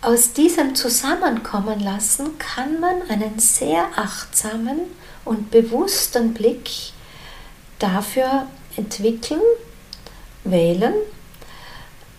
aus 0.01 0.33
diesem 0.33 0.75
Zusammenkommen 0.75 1.79
lassen 1.79 2.37
kann 2.37 2.79
man 2.79 3.01
einen 3.09 3.39
sehr 3.39 3.87
achtsamen 3.95 4.79
und 5.25 5.51
bewussten 5.51 6.33
Blick 6.33 6.69
dafür 7.79 8.47
entwickeln, 8.75 9.41
wählen, 10.43 10.93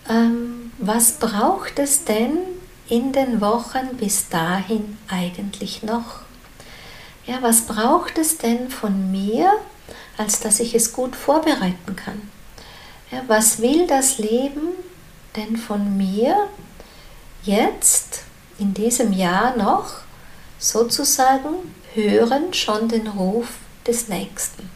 ähm, 0.09 0.71
was 0.77 1.13
braucht 1.13 1.79
es 1.79 2.05
denn 2.05 2.37
in 2.89 3.11
den 3.11 3.41
Wochen 3.41 3.97
bis 3.97 4.29
dahin 4.29 4.97
eigentlich 5.07 5.83
noch? 5.83 6.21
Ja, 7.25 7.41
was 7.41 7.61
braucht 7.61 8.17
es 8.17 8.37
denn 8.37 8.69
von 8.69 9.11
mir 9.11 9.51
als 10.17 10.39
dass 10.39 10.59
ich 10.59 10.75
es 10.75 10.93
gut 10.93 11.15
vorbereiten 11.15 11.95
kann. 11.95 12.21
Ja, 13.11 13.23
was 13.27 13.61
will 13.61 13.87
das 13.87 14.17
Leben 14.17 14.69
denn 15.35 15.57
von 15.57 15.97
mir 15.97 16.35
jetzt 17.43 18.23
in 18.59 18.73
diesem 18.73 19.13
Jahr 19.13 19.55
noch 19.57 19.95
sozusagen 20.59 21.73
hören 21.93 22.53
schon 22.53 22.87
den 22.87 23.07
Ruf 23.07 23.47
des 23.85 24.07
Nächsten? 24.07 24.69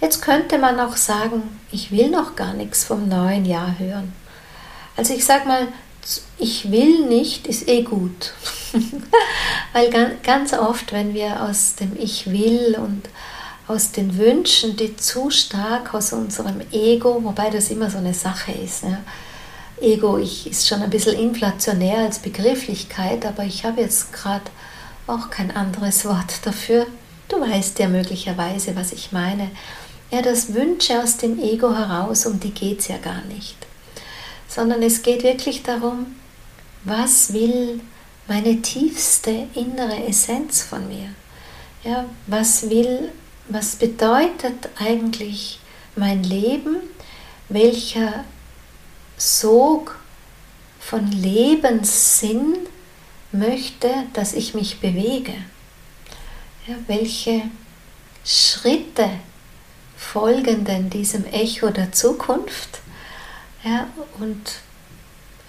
Jetzt 0.00 0.22
könnte 0.22 0.58
man 0.58 0.78
auch 0.78 0.96
sagen, 0.96 1.58
ich 1.72 1.90
will 1.90 2.10
noch 2.10 2.36
gar 2.36 2.54
nichts 2.54 2.84
vom 2.84 3.08
neuen 3.08 3.44
Jahr 3.44 3.78
hören. 3.78 4.12
Also 4.96 5.14
ich 5.14 5.24
sage 5.24 5.46
mal, 5.46 5.68
ich 6.38 6.70
will 6.70 7.06
nicht 7.06 7.46
ist 7.46 7.68
eh 7.68 7.82
gut. 7.82 8.32
Weil 9.72 9.90
ganz 10.22 10.52
oft, 10.52 10.92
wenn 10.92 11.14
wir 11.14 11.42
aus 11.42 11.74
dem 11.74 11.96
Ich 11.98 12.30
will 12.30 12.76
und 12.80 13.08
aus 13.66 13.92
den 13.92 14.16
Wünschen, 14.16 14.76
die 14.76 14.96
zu 14.96 15.30
stark 15.30 15.92
aus 15.92 16.12
unserem 16.12 16.62
Ego, 16.72 17.22
wobei 17.22 17.50
das 17.50 17.70
immer 17.70 17.90
so 17.90 17.98
eine 17.98 18.14
Sache 18.14 18.52
ist. 18.52 18.84
Ne? 18.84 19.00
Ego 19.80 20.18
ich, 20.18 20.46
ist 20.50 20.66
schon 20.68 20.82
ein 20.82 20.90
bisschen 20.90 21.18
inflationär 21.18 21.98
als 21.98 22.18
Begrifflichkeit, 22.18 23.24
aber 23.24 23.44
ich 23.44 23.64
habe 23.64 23.80
jetzt 23.80 24.12
gerade 24.12 24.50
auch 25.06 25.30
kein 25.30 25.50
anderes 25.50 26.04
Wort 26.04 26.44
dafür. 26.44 26.86
Du 27.28 27.40
weißt 27.40 27.78
ja 27.78 27.88
möglicherweise, 27.88 28.74
was 28.76 28.92
ich 28.92 29.12
meine. 29.12 29.50
Ja, 30.10 30.22
das 30.22 30.54
Wünsche 30.54 31.02
aus 31.02 31.18
dem 31.18 31.38
Ego 31.38 31.74
heraus, 31.74 32.26
um 32.26 32.40
die 32.40 32.50
geht 32.52 32.80
es 32.80 32.88
ja 32.88 32.96
gar 32.96 33.22
nicht. 33.24 33.56
sondern 34.48 34.82
es 34.82 35.02
geht 35.02 35.22
wirklich 35.22 35.62
darum, 35.62 36.16
was 36.84 37.32
will 37.32 37.80
meine 38.26 38.60
tiefste 38.62 39.46
innere 39.54 40.04
Essenz 40.06 40.62
von 40.62 40.88
mir? 40.88 41.10
Ja, 41.84 42.06
was 42.26 42.68
will, 42.68 43.10
was 43.48 43.76
bedeutet 43.76 44.68
eigentlich 44.78 45.60
mein 45.96 46.24
Leben? 46.24 46.76
Welcher 47.48 48.24
Sog 49.18 49.96
von 50.80 51.10
Lebenssinn 51.10 52.56
möchte, 53.32 53.90
dass 54.12 54.32
ich 54.32 54.54
mich 54.54 54.80
bewege? 54.80 55.34
Ja, 56.66 56.76
welche 56.86 57.42
Schritte 58.24 59.10
folgen 59.96 60.64
denn 60.64 60.88
diesem 60.88 61.26
Echo 61.26 61.70
der 61.70 61.92
Zukunft? 61.92 62.80
Ja, 63.64 63.88
und 64.20 64.60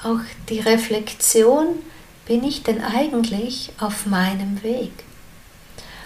auch 0.04 0.20
die 0.50 0.60
Reflexion, 0.60 1.84
bin 2.26 2.44
ich 2.44 2.64
denn 2.64 2.84
eigentlich 2.84 3.72
auf 3.80 4.06
meinem 4.06 4.62
Weg? 4.64 4.92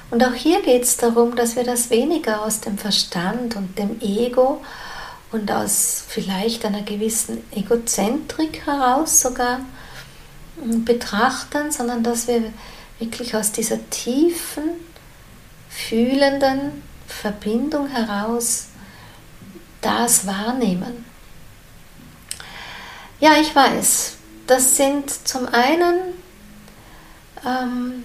Und 0.10 0.24
auch 0.24 0.34
hier 0.34 0.62
geht 0.62 0.84
es 0.84 0.98
darum, 0.98 1.36
dass 1.36 1.55
wir 1.55 1.63
das 1.63 1.89
weniger 1.89 2.43
aus 2.43 2.62
dem 2.62 2.77
Verstand 2.77 3.55
und 3.55 3.77
dem 3.77 4.00
Ego 4.00 4.62
und 5.34 5.52
aus 5.52 6.04
vielleicht 6.08 6.63
einer 6.66 6.84
gewissen 6.84 7.44
Egozentrik 7.52 8.66
heraus 8.66 9.22
sogar 9.22 9.62
betrachten, 10.56 11.72
sondern 11.72 12.04
dass 12.04 12.28
wir 12.28 12.54
wirklich 13.00 13.36
aus 13.36 13.52
dieser 13.52 13.90
tiefen, 13.90 14.63
fühlenden 15.70 16.84
Verbindung 17.08 17.88
heraus 17.88 18.68
das 19.82 20.28
wahrnehmen. 20.28 21.06
Ja, 23.20 23.34
ich 23.42 23.54
weiß, 23.56 24.16
das 24.46 24.78
sind 24.78 25.10
zum 25.28 25.48
einen 25.48 26.13
ähm, 27.46 28.04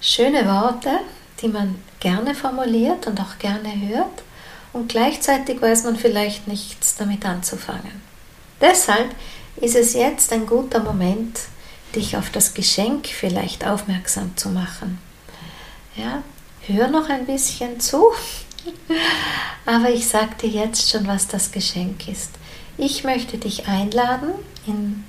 schöne 0.00 0.44
Worte, 0.46 1.00
die 1.40 1.48
man 1.48 1.76
gerne 2.00 2.34
formuliert 2.34 3.06
und 3.06 3.18
auch 3.20 3.38
gerne 3.38 3.72
hört 3.88 4.22
und 4.72 4.88
gleichzeitig 4.88 5.60
weiß 5.60 5.84
man 5.84 5.96
vielleicht 5.96 6.46
nichts 6.48 6.96
damit 6.96 7.24
anzufangen. 7.24 8.00
Deshalb 8.60 9.14
ist 9.56 9.76
es 9.76 9.94
jetzt 9.94 10.32
ein 10.32 10.46
guter 10.46 10.80
Moment, 10.80 11.38
dich 11.94 12.16
auf 12.16 12.30
das 12.30 12.54
Geschenk 12.54 13.06
vielleicht 13.08 13.66
aufmerksam 13.66 14.36
zu 14.36 14.50
machen. 14.50 14.98
Ja, 15.96 16.22
hör 16.66 16.88
noch 16.88 17.08
ein 17.08 17.26
bisschen 17.26 17.80
zu, 17.80 18.04
aber 19.66 19.90
ich 19.90 20.06
sage 20.06 20.34
dir 20.42 20.50
jetzt 20.50 20.90
schon, 20.90 21.06
was 21.06 21.26
das 21.26 21.50
Geschenk 21.50 22.08
ist. 22.08 22.30
Ich 22.78 23.04
möchte 23.04 23.38
dich 23.38 23.66
einladen, 23.66 24.30
in 24.66 25.04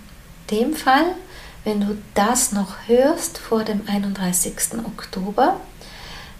dem 0.50 0.75
Fall, 0.75 1.15
wenn 1.63 1.82
du 1.82 1.98
das 2.15 2.51
noch 2.51 2.75
hörst 2.88 3.38
vor 3.38 3.63
dem 3.63 3.88
31. 3.88 4.53
Oktober, 4.86 5.60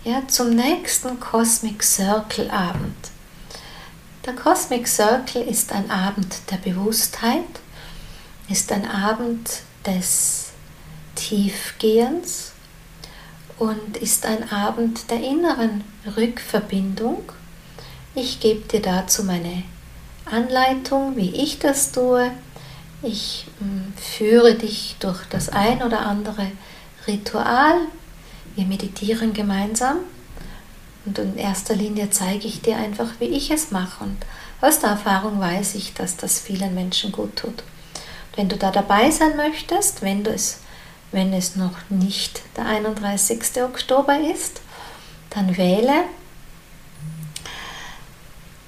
ja, 0.04 0.28
zum 0.28 0.52
nächsten 0.52 1.20
Cosmic 1.20 1.84
Circle 1.84 2.50
Abend. 2.50 2.96
Der 4.26 4.34
Cosmic 4.34 4.88
Circle 4.88 5.44
ist 5.44 5.72
ein 5.72 5.90
Abend 5.92 6.36
der 6.50 6.58
Bewusstheit, 6.58 7.44
ist 8.50 8.72
ein 8.72 8.90
Abend 8.90 9.62
des 9.86 10.52
Tiefgehens 11.16 12.52
und 13.58 13.98
ist 13.98 14.26
ein 14.26 14.52
Abend 14.52 15.10
der 15.12 15.24
inneren 15.24 15.84
Rückverbindung. 16.18 17.24
Ich 18.16 18.40
gebe 18.40 18.68
dir 18.68 18.82
dazu 18.82 19.24
meine 19.24 19.64
Anleitung, 20.26 21.16
wie 21.16 21.30
ich 21.30 21.60
das 21.60 21.92
tue. 21.92 22.32
Ich 23.04 23.48
hm, 23.60 23.94
führe 23.96 24.56
dich 24.56 24.96
durch 25.00 25.26
das 25.30 25.50
ein 25.50 25.84
oder 25.84 26.02
andere 26.02 26.52
Ritual. 27.08 27.88
Wir 28.56 28.66
meditieren 28.66 29.34
gemeinsam 29.34 29.98
und 31.06 31.18
in 31.18 31.38
erster 31.38 31.76
Linie 31.76 32.10
zeige 32.10 32.48
ich 32.48 32.62
dir 32.62 32.78
einfach, 32.78 33.08
wie 33.20 33.26
ich 33.26 33.52
es 33.52 33.72
mache. 33.72 34.04
Und 34.04 34.18
aus 34.62 34.80
der 34.80 34.92
Erfahrung 34.92 35.40
weiß 35.40 35.76
ich, 35.76 35.94
dass 35.94 36.18
das 36.18 36.40
vielen 36.40 36.76
Menschen 36.76 37.12
gut 37.12 37.36
tut. 37.36 37.50
Und 37.50 38.38
wenn 38.38 38.50
du 38.50 38.58
da 38.58 38.72
dabei 38.72 39.10
sein 39.10 39.36
möchtest, 39.36 40.02
wenn, 40.02 40.24
du 40.24 40.32
es, 40.32 40.60
wenn 41.12 41.34
es 41.34 41.56
noch 41.56 41.90
nicht 41.90 42.42
der 42.56 42.66
31. 42.66 43.64
Oktober 43.64 44.20
ist, 44.20 44.62
dann 45.30 45.58
wähle 45.58 46.04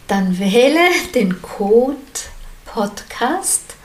dann 0.08 0.38
wähle 0.38 0.82
den 1.16 1.42
Code 1.42 1.96
Podcast 2.66 3.76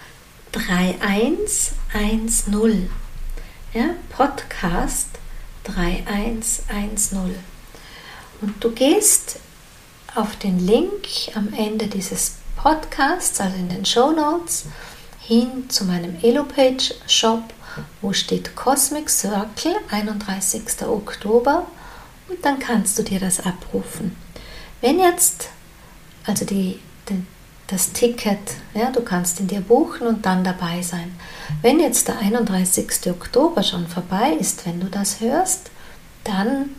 3110. 0.53 2.91
Ja, 3.73 3.91
Podcast 4.11 5.09
3110. 5.13 5.28
Und 8.40 8.62
du 8.62 8.70
gehst 8.70 9.40
auf 10.14 10.37
den 10.37 10.64
Link 10.66 11.09
am 11.35 11.52
Ende 11.52 11.87
dieses 11.87 12.37
Podcasts, 12.57 13.40
also 13.40 13.57
in 13.57 13.68
den 13.68 13.85
Show 13.85 14.11
Notes, 14.11 14.66
hin 15.20 15.68
zu 15.68 15.85
meinem 15.85 16.16
Elopage 16.22 16.94
Shop, 17.07 17.42
wo 18.00 18.12
steht 18.12 18.57
Cosmic 18.57 19.11
Circle 19.11 19.76
31. 19.90 20.83
Oktober 20.83 21.66
und 22.28 22.44
dann 22.44 22.59
kannst 22.59 22.98
du 22.98 23.02
dir 23.02 23.20
das 23.20 23.40
abrufen. 23.40 24.16
Wenn 24.81 24.98
jetzt 24.98 25.48
also 26.28 26.44
die, 26.44 26.78
das 27.68 27.92
Ticket, 27.92 28.38
ja, 28.74 28.90
du 28.90 29.02
kannst 29.02 29.40
ihn 29.40 29.46
dir 29.46 29.61
buchen 29.61 30.07
und 30.07 30.24
dann 30.24 30.42
dabei 30.42 30.83
sein. 30.83 31.14
Wenn 31.61 31.81
jetzt 31.81 32.09
der 32.09 32.18
31. 32.18 33.11
Oktober 33.11 33.62
schon 33.62 33.87
vorbei 33.87 34.33
ist, 34.33 34.66
wenn 34.66 34.81
du 34.81 34.87
das 34.87 35.20
hörst, 35.20 35.70
dann 36.24 36.70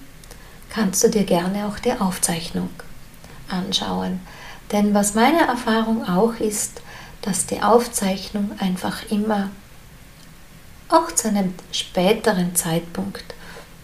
kannst 0.70 1.04
du 1.04 1.10
dir 1.10 1.24
gerne 1.24 1.68
auch 1.68 1.78
die 1.80 1.94
Aufzeichnung 1.94 2.70
anschauen. 3.50 4.20
Denn 4.72 4.94
was 4.94 5.14
meine 5.14 5.48
Erfahrung 5.48 6.08
auch 6.08 6.36
ist, 6.36 6.82
dass 7.22 7.46
die 7.46 7.62
Aufzeichnung 7.62 8.52
einfach 8.60 9.10
immer 9.12 9.50
auch 10.90 11.12
zu 11.12 11.28
einem 11.28 11.54
späteren 11.72 12.56
Zeitpunkt 12.56 13.36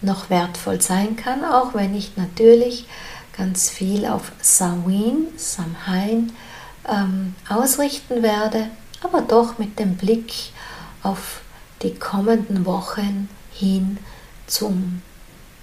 noch 0.02 0.28
wertvoll 0.28 0.80
sein 0.80 1.14
kann, 1.16 1.44
auch 1.44 1.74
wenn 1.74 1.94
ich 1.94 2.16
natürlich 2.16 2.86
ganz 3.36 3.70
viel 3.70 4.06
auf 4.06 4.32
Samhain, 4.40 5.28
Samhain 5.36 6.32
ähm, 6.88 7.34
ausrichten 7.48 8.22
werde, 8.22 8.68
aber 9.02 9.22
doch 9.22 9.58
mit 9.58 9.78
dem 9.78 9.96
Blick 9.96 10.32
auf 11.02 11.40
die 11.82 11.94
kommenden 11.94 12.64
Wochen 12.66 13.28
hin 13.52 13.98
zum 14.46 15.02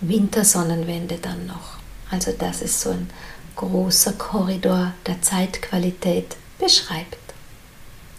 Wintersonnenwende 0.01 1.17
dann 1.17 1.45
noch. 1.47 1.77
Also 2.11 2.31
das 2.37 2.61
ist 2.61 2.81
so 2.81 2.91
ein 2.91 3.09
großer 3.55 4.13
Korridor 4.13 4.93
der 5.07 5.21
Zeitqualität 5.21 6.35
beschreibt. 6.59 7.17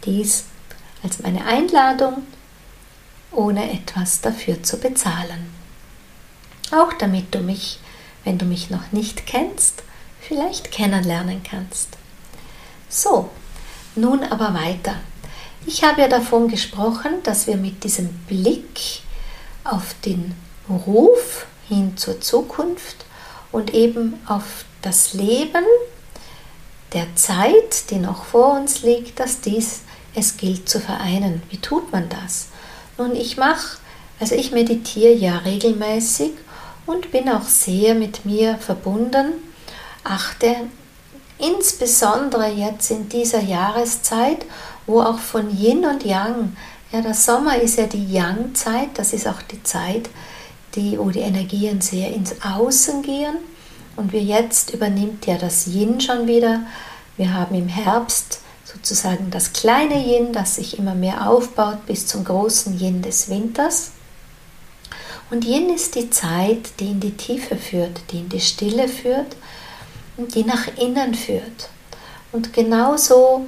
Dies 0.04 0.44
als 1.02 1.20
meine 1.20 1.44
Einladung, 1.44 2.26
ohne 3.30 3.72
etwas 3.72 4.20
dafür 4.20 4.62
zu 4.62 4.78
bezahlen. 4.78 5.52
Auch 6.70 6.92
damit 6.94 7.34
du 7.34 7.40
mich 7.40 7.78
wenn 8.24 8.38
du 8.38 8.46
mich 8.46 8.70
noch 8.70 8.90
nicht 8.90 9.26
kennst, 9.26 9.82
vielleicht 10.20 10.72
kennenlernen 10.72 11.42
kannst. 11.42 11.98
So, 12.96 13.28
nun 13.96 14.22
aber 14.22 14.54
weiter. 14.54 14.94
Ich 15.66 15.82
habe 15.82 16.02
ja 16.02 16.06
davon 16.06 16.46
gesprochen, 16.46 17.24
dass 17.24 17.48
wir 17.48 17.56
mit 17.56 17.82
diesem 17.82 18.08
Blick 18.28 19.00
auf 19.64 19.96
den 20.04 20.36
Ruf 20.68 21.46
hin 21.68 21.96
zur 21.96 22.20
Zukunft 22.20 23.04
und 23.50 23.74
eben 23.74 24.14
auf 24.26 24.64
das 24.80 25.12
Leben 25.12 25.64
der 26.92 27.16
Zeit, 27.16 27.90
die 27.90 27.96
noch 27.96 28.26
vor 28.26 28.60
uns 28.60 28.82
liegt, 28.82 29.18
dass 29.18 29.40
dies 29.40 29.80
es 30.14 30.36
gilt 30.36 30.68
zu 30.68 30.78
vereinen. 30.78 31.42
Wie 31.50 31.58
tut 31.58 31.90
man 31.90 32.08
das? 32.08 32.46
Nun, 32.96 33.16
ich 33.16 33.36
mache, 33.36 33.78
also 34.20 34.36
ich 34.36 34.52
meditiere 34.52 35.14
ja 35.14 35.38
regelmäßig 35.38 36.30
und 36.86 37.10
bin 37.10 37.28
auch 37.28 37.48
sehr 37.48 37.96
mit 37.96 38.24
mir 38.24 38.56
verbunden. 38.58 39.32
Achte 40.04 40.54
insbesondere 41.38 42.48
jetzt 42.48 42.90
in 42.90 43.08
dieser 43.08 43.40
Jahreszeit, 43.40 44.44
wo 44.86 45.00
auch 45.00 45.18
von 45.18 45.56
Yin 45.56 45.84
und 45.84 46.04
Yang, 46.04 46.56
ja, 46.92 47.00
der 47.00 47.14
Sommer 47.14 47.60
ist 47.60 47.78
ja 47.78 47.86
die 47.86 48.12
Yang-Zeit, 48.12 48.90
das 48.94 49.12
ist 49.12 49.26
auch 49.26 49.42
die 49.42 49.62
Zeit, 49.62 50.08
die, 50.74 50.98
wo 50.98 51.10
die 51.10 51.20
Energien 51.20 51.80
sehr 51.80 52.12
ins 52.12 52.36
Außen 52.42 53.02
gehen. 53.02 53.36
Und 53.96 54.12
wir 54.12 54.22
jetzt 54.22 54.74
übernimmt 54.74 55.26
ja 55.26 55.38
das 55.38 55.66
Yin 55.66 56.00
schon 56.00 56.26
wieder. 56.26 56.60
Wir 57.16 57.32
haben 57.32 57.54
im 57.54 57.68
Herbst 57.68 58.40
sozusagen 58.64 59.30
das 59.30 59.52
kleine 59.52 60.04
Yin, 60.04 60.32
das 60.32 60.56
sich 60.56 60.78
immer 60.78 60.94
mehr 60.94 61.28
aufbaut 61.30 61.86
bis 61.86 62.06
zum 62.06 62.24
großen 62.24 62.78
Yin 62.80 63.02
des 63.02 63.28
Winters. 63.28 63.92
Und 65.30 65.44
Yin 65.44 65.74
ist 65.74 65.94
die 65.94 66.10
Zeit, 66.10 66.80
die 66.80 66.90
in 66.90 67.00
die 67.00 67.16
Tiefe 67.16 67.56
führt, 67.56 68.00
die 68.10 68.18
in 68.18 68.28
die 68.28 68.40
Stille 68.40 68.88
führt 68.88 69.36
die 70.16 70.44
nach 70.44 70.68
innen 70.76 71.14
führt. 71.14 71.68
Und 72.32 72.52
genauso 72.52 73.46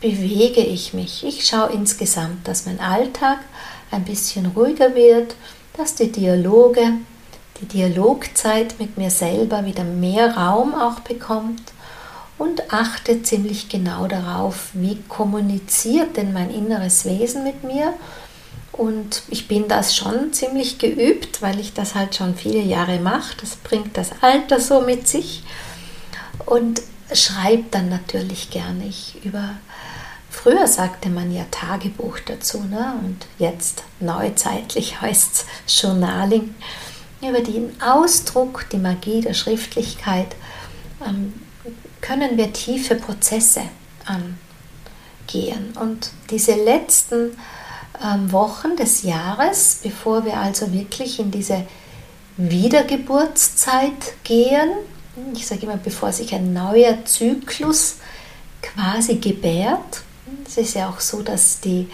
bewege 0.00 0.60
ich 0.60 0.92
mich. 0.92 1.24
Ich 1.24 1.46
schaue 1.46 1.72
insgesamt, 1.72 2.46
dass 2.46 2.66
mein 2.66 2.80
Alltag 2.80 3.38
ein 3.90 4.04
bisschen 4.04 4.46
ruhiger 4.46 4.94
wird, 4.94 5.34
dass 5.76 5.94
die 5.94 6.12
Dialoge, 6.12 6.92
die 7.60 7.66
Dialogzeit 7.66 8.78
mit 8.78 8.98
mir 8.98 9.10
selber 9.10 9.64
wieder 9.64 9.84
mehr 9.84 10.36
Raum 10.36 10.74
auch 10.74 11.00
bekommt 11.00 11.62
und 12.38 12.72
achte 12.72 13.22
ziemlich 13.22 13.68
genau 13.68 14.06
darauf, 14.06 14.70
wie 14.74 15.02
kommuniziert 15.08 16.16
denn 16.16 16.32
mein 16.32 16.50
inneres 16.50 17.04
Wesen 17.06 17.44
mit 17.44 17.64
mir. 17.64 17.94
Und 18.76 19.22
ich 19.28 19.48
bin 19.48 19.68
das 19.68 19.96
schon 19.96 20.32
ziemlich 20.32 20.78
geübt, 20.78 21.40
weil 21.40 21.58
ich 21.60 21.72
das 21.72 21.94
halt 21.94 22.14
schon 22.14 22.36
viele 22.36 22.60
Jahre 22.60 22.98
mache. 22.98 23.34
Das 23.40 23.56
bringt 23.56 23.96
das 23.96 24.10
Alter 24.20 24.60
so 24.60 24.80
mit 24.80 25.08
sich. 25.08 25.42
Und 26.44 26.82
schreibe 27.12 27.64
dann 27.70 27.88
natürlich 27.88 28.50
gerne. 28.50 28.84
Ich 28.86 29.24
über 29.24 29.56
Früher 30.36 30.66
sagte 30.66 31.08
man 31.08 31.34
ja 31.34 31.44
Tagebuch 31.50 32.18
dazu, 32.20 32.62
ne? 32.62 32.94
und 33.02 33.26
jetzt 33.38 33.82
neuzeitlich 34.00 35.00
heißt 35.00 35.46
es 35.66 35.82
Journaling. 35.82 36.54
Über 37.22 37.40
den 37.40 37.80
Ausdruck, 37.80 38.66
die 38.70 38.76
Magie 38.76 39.22
der 39.22 39.32
Schriftlichkeit 39.32 40.36
ähm, 41.04 41.32
können 42.02 42.36
wir 42.36 42.52
tiefe 42.52 42.96
Prozesse 42.96 43.62
angehen. 44.04 45.72
Und 45.80 46.10
diese 46.30 46.54
letzten 46.54 47.36
Wochen 48.28 48.76
des 48.76 49.02
Jahres, 49.02 49.80
bevor 49.82 50.24
wir 50.24 50.38
also 50.38 50.72
wirklich 50.72 51.18
in 51.18 51.30
diese 51.30 51.66
Wiedergeburtszeit 52.36 54.24
gehen, 54.24 54.70
ich 55.34 55.46
sage 55.46 55.62
immer, 55.62 55.78
bevor 55.78 56.12
sich 56.12 56.34
ein 56.34 56.52
neuer 56.52 57.04
Zyklus 57.04 57.96
quasi 58.60 59.16
gebärt, 59.16 60.02
es 60.46 60.58
ist 60.58 60.74
ja 60.74 60.88
auch 60.88 61.00
so, 61.00 61.22
dass 61.22 61.60
die 61.60 61.88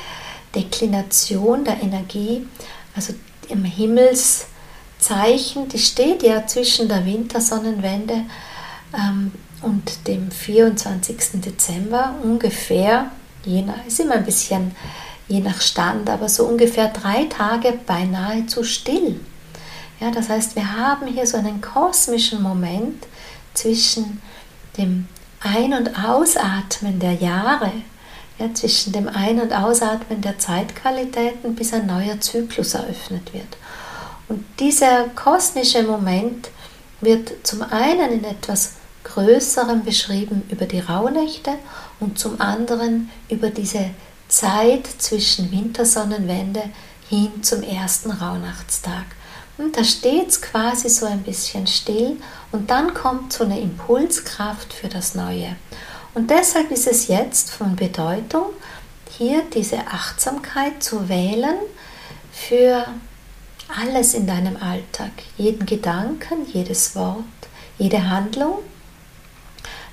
Deklination 0.54 1.64
der 1.64 1.82
Energie, 1.82 2.46
also 2.94 3.14
im 3.48 3.64
Himmelszeichen, 3.64 5.68
die 5.68 5.78
steht 5.78 6.22
ja 6.22 6.46
zwischen 6.46 6.88
der 6.88 7.06
Wintersonnenwende 7.06 8.24
ähm, 8.94 9.32
und 9.62 10.06
dem 10.06 10.30
24. 10.30 11.40
Dezember 11.44 12.14
ungefähr, 12.22 13.10
je 13.44 13.62
nach, 13.62 13.86
ist 13.86 14.00
immer 14.00 14.14
ein 14.14 14.24
bisschen 14.24 14.74
je 15.32 15.40
nach 15.40 15.62
Stand, 15.62 16.10
aber 16.10 16.28
so 16.28 16.44
ungefähr 16.44 16.88
drei 16.88 17.24
Tage 17.24 17.72
beinahe 17.86 18.46
zu 18.46 18.64
still. 18.64 19.18
Ja, 19.98 20.10
das 20.10 20.28
heißt, 20.28 20.56
wir 20.56 20.76
haben 20.76 21.06
hier 21.06 21.26
so 21.26 21.38
einen 21.38 21.62
kosmischen 21.62 22.42
Moment 22.42 23.06
zwischen 23.54 24.20
dem 24.76 25.08
Ein- 25.40 25.72
und 25.72 26.04
Ausatmen 26.04 26.98
der 26.98 27.14
Jahre, 27.14 27.72
ja, 28.38 28.52
zwischen 28.52 28.92
dem 28.92 29.08
Ein- 29.08 29.40
und 29.40 29.52
Ausatmen 29.54 30.20
der 30.20 30.38
Zeitqualitäten, 30.38 31.54
bis 31.54 31.72
ein 31.72 31.86
neuer 31.86 32.20
Zyklus 32.20 32.74
eröffnet 32.74 33.32
wird. 33.32 33.56
Und 34.28 34.44
dieser 34.60 35.08
kosmische 35.14 35.82
Moment 35.82 36.50
wird 37.00 37.32
zum 37.42 37.62
einen 37.62 38.12
in 38.12 38.24
etwas 38.24 38.74
Größerem 39.04 39.82
beschrieben 39.82 40.42
über 40.50 40.66
die 40.66 40.80
Rauhnächte 40.80 41.52
und 42.00 42.18
zum 42.18 42.40
anderen 42.40 43.10
über 43.28 43.48
diese 43.50 43.90
Zeit 44.32 44.88
zwischen 44.98 45.52
Wintersonnenwende 45.52 46.62
hin 47.10 47.42
zum 47.42 47.62
ersten 47.62 48.10
Rauhnachtstag. 48.10 49.04
Und 49.58 49.76
da 49.76 49.84
steht 49.84 50.30
es 50.30 50.40
quasi 50.40 50.88
so 50.88 51.04
ein 51.04 51.22
bisschen 51.22 51.66
still 51.66 52.16
und 52.50 52.70
dann 52.70 52.94
kommt 52.94 53.34
so 53.34 53.44
eine 53.44 53.60
Impulskraft 53.60 54.72
für 54.72 54.88
das 54.88 55.14
Neue. 55.14 55.54
Und 56.14 56.30
deshalb 56.30 56.70
ist 56.70 56.86
es 56.86 57.08
jetzt 57.08 57.50
von 57.50 57.76
Bedeutung, 57.76 58.46
hier 59.18 59.42
diese 59.54 59.86
Achtsamkeit 59.86 60.82
zu 60.82 61.10
wählen 61.10 61.56
für 62.32 62.86
alles 63.68 64.14
in 64.14 64.26
deinem 64.26 64.56
Alltag, 64.56 65.10
jeden 65.36 65.66
Gedanken, 65.66 66.46
jedes 66.50 66.96
Wort, 66.96 67.24
jede 67.78 68.08
Handlung, 68.08 68.60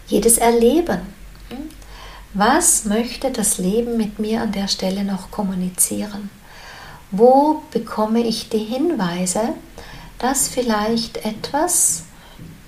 jedes 0.07 0.37
Erleben. 0.37 1.01
Was 2.33 2.85
möchte 2.85 3.31
das 3.31 3.57
Leben 3.57 3.97
mit 3.97 4.19
mir 4.19 4.41
an 4.41 4.51
der 4.51 4.67
Stelle 4.67 5.03
noch 5.03 5.31
kommunizieren? 5.31 6.29
Wo 7.09 7.63
bekomme 7.71 8.19
ich 8.19 8.49
die 8.49 8.59
Hinweise, 8.59 9.55
dass 10.19 10.47
vielleicht 10.47 11.25
etwas 11.25 12.03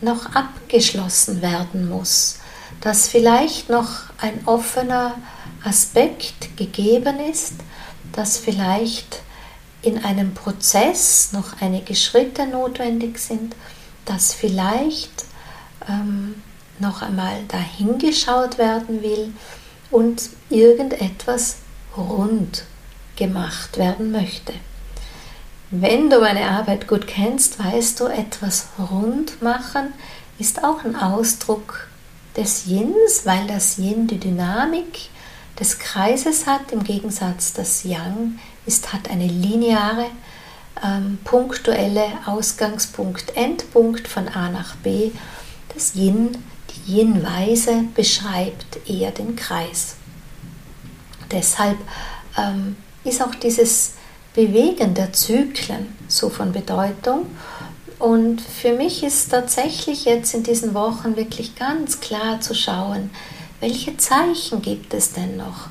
noch 0.01 0.33
abgeschlossen 0.33 1.43
werden 1.43 1.87
muss, 1.89 2.39
dass 2.81 3.07
vielleicht 3.07 3.69
noch 3.69 3.89
ein 4.19 4.47
offener 4.47 5.15
Aspekt 5.63 6.57
gegeben 6.57 7.19
ist, 7.19 7.53
dass 8.13 8.39
vielleicht 8.39 9.21
in 9.83 10.03
einem 10.03 10.33
Prozess 10.33 11.33
noch 11.33 11.61
einige 11.61 11.95
Schritte 11.95 12.47
notwendig 12.47 13.19
sind, 13.19 13.55
dass 14.05 14.33
vielleicht 14.33 15.25
ähm, 15.87 16.41
noch 16.81 17.01
einmal 17.01 17.43
dahingeschaut 17.47 18.57
werden 18.57 19.01
will 19.01 19.33
und 19.89 20.29
irgendetwas 20.49 21.57
rund 21.95 22.63
gemacht 23.15 23.77
werden 23.77 24.11
möchte. 24.11 24.53
Wenn 25.69 26.09
du 26.09 26.19
meine 26.19 26.49
Arbeit 26.49 26.87
gut 26.87 27.07
kennst, 27.07 27.63
weißt 27.63 27.99
du, 27.99 28.07
etwas 28.07 28.67
rund 28.77 29.41
machen 29.41 29.93
ist 30.41 30.63
auch 30.63 30.83
ein 30.83 30.95
Ausdruck 30.95 31.87
des 32.35 32.65
Yins, 32.65 33.25
weil 33.25 33.45
das 33.45 33.77
Yin 33.77 34.07
die 34.07 34.17
Dynamik 34.17 35.09
des 35.59 35.77
Kreises 35.77 36.47
hat, 36.47 36.71
im 36.71 36.83
Gegensatz 36.83 37.53
das 37.53 37.83
Yang 37.83 38.39
ist, 38.65 38.91
hat 38.91 39.09
eine 39.09 39.27
lineare, 39.27 40.07
ähm, 40.83 41.19
punktuelle 41.23 42.05
Ausgangspunkt, 42.25 43.37
Endpunkt 43.37 44.07
von 44.07 44.27
A 44.29 44.49
nach 44.49 44.75
B. 44.77 45.11
Das 45.75 45.93
Yin, 45.93 46.37
die 46.73 46.97
Yin-Weise 46.97 47.85
beschreibt 47.95 48.89
eher 48.89 49.11
den 49.11 49.35
Kreis. 49.35 49.95
Deshalb 51.31 51.77
ähm, 52.37 52.75
ist 53.03 53.21
auch 53.21 53.35
dieses 53.35 53.93
Bewegen 54.33 54.93
der 54.93 55.13
Zyklen 55.13 55.95
so 56.07 56.29
von 56.29 56.51
Bedeutung 56.51 57.25
und 57.99 58.41
für 58.41 58.73
mich 58.73 59.03
ist 59.03 59.29
tatsächlich 59.29 60.05
jetzt 60.05 60.33
in 60.33 60.41
diesen 60.41 60.73
Wochen 60.73 61.15
wirklich 61.15 61.55
ganz 61.55 61.99
klar 61.99 62.41
zu 62.41 62.55
schauen, 62.55 63.11
welche 63.59 63.95
Zeichen 63.97 64.61
gibt 64.61 64.93
es 64.93 65.13
denn 65.13 65.37
noch? 65.37 65.69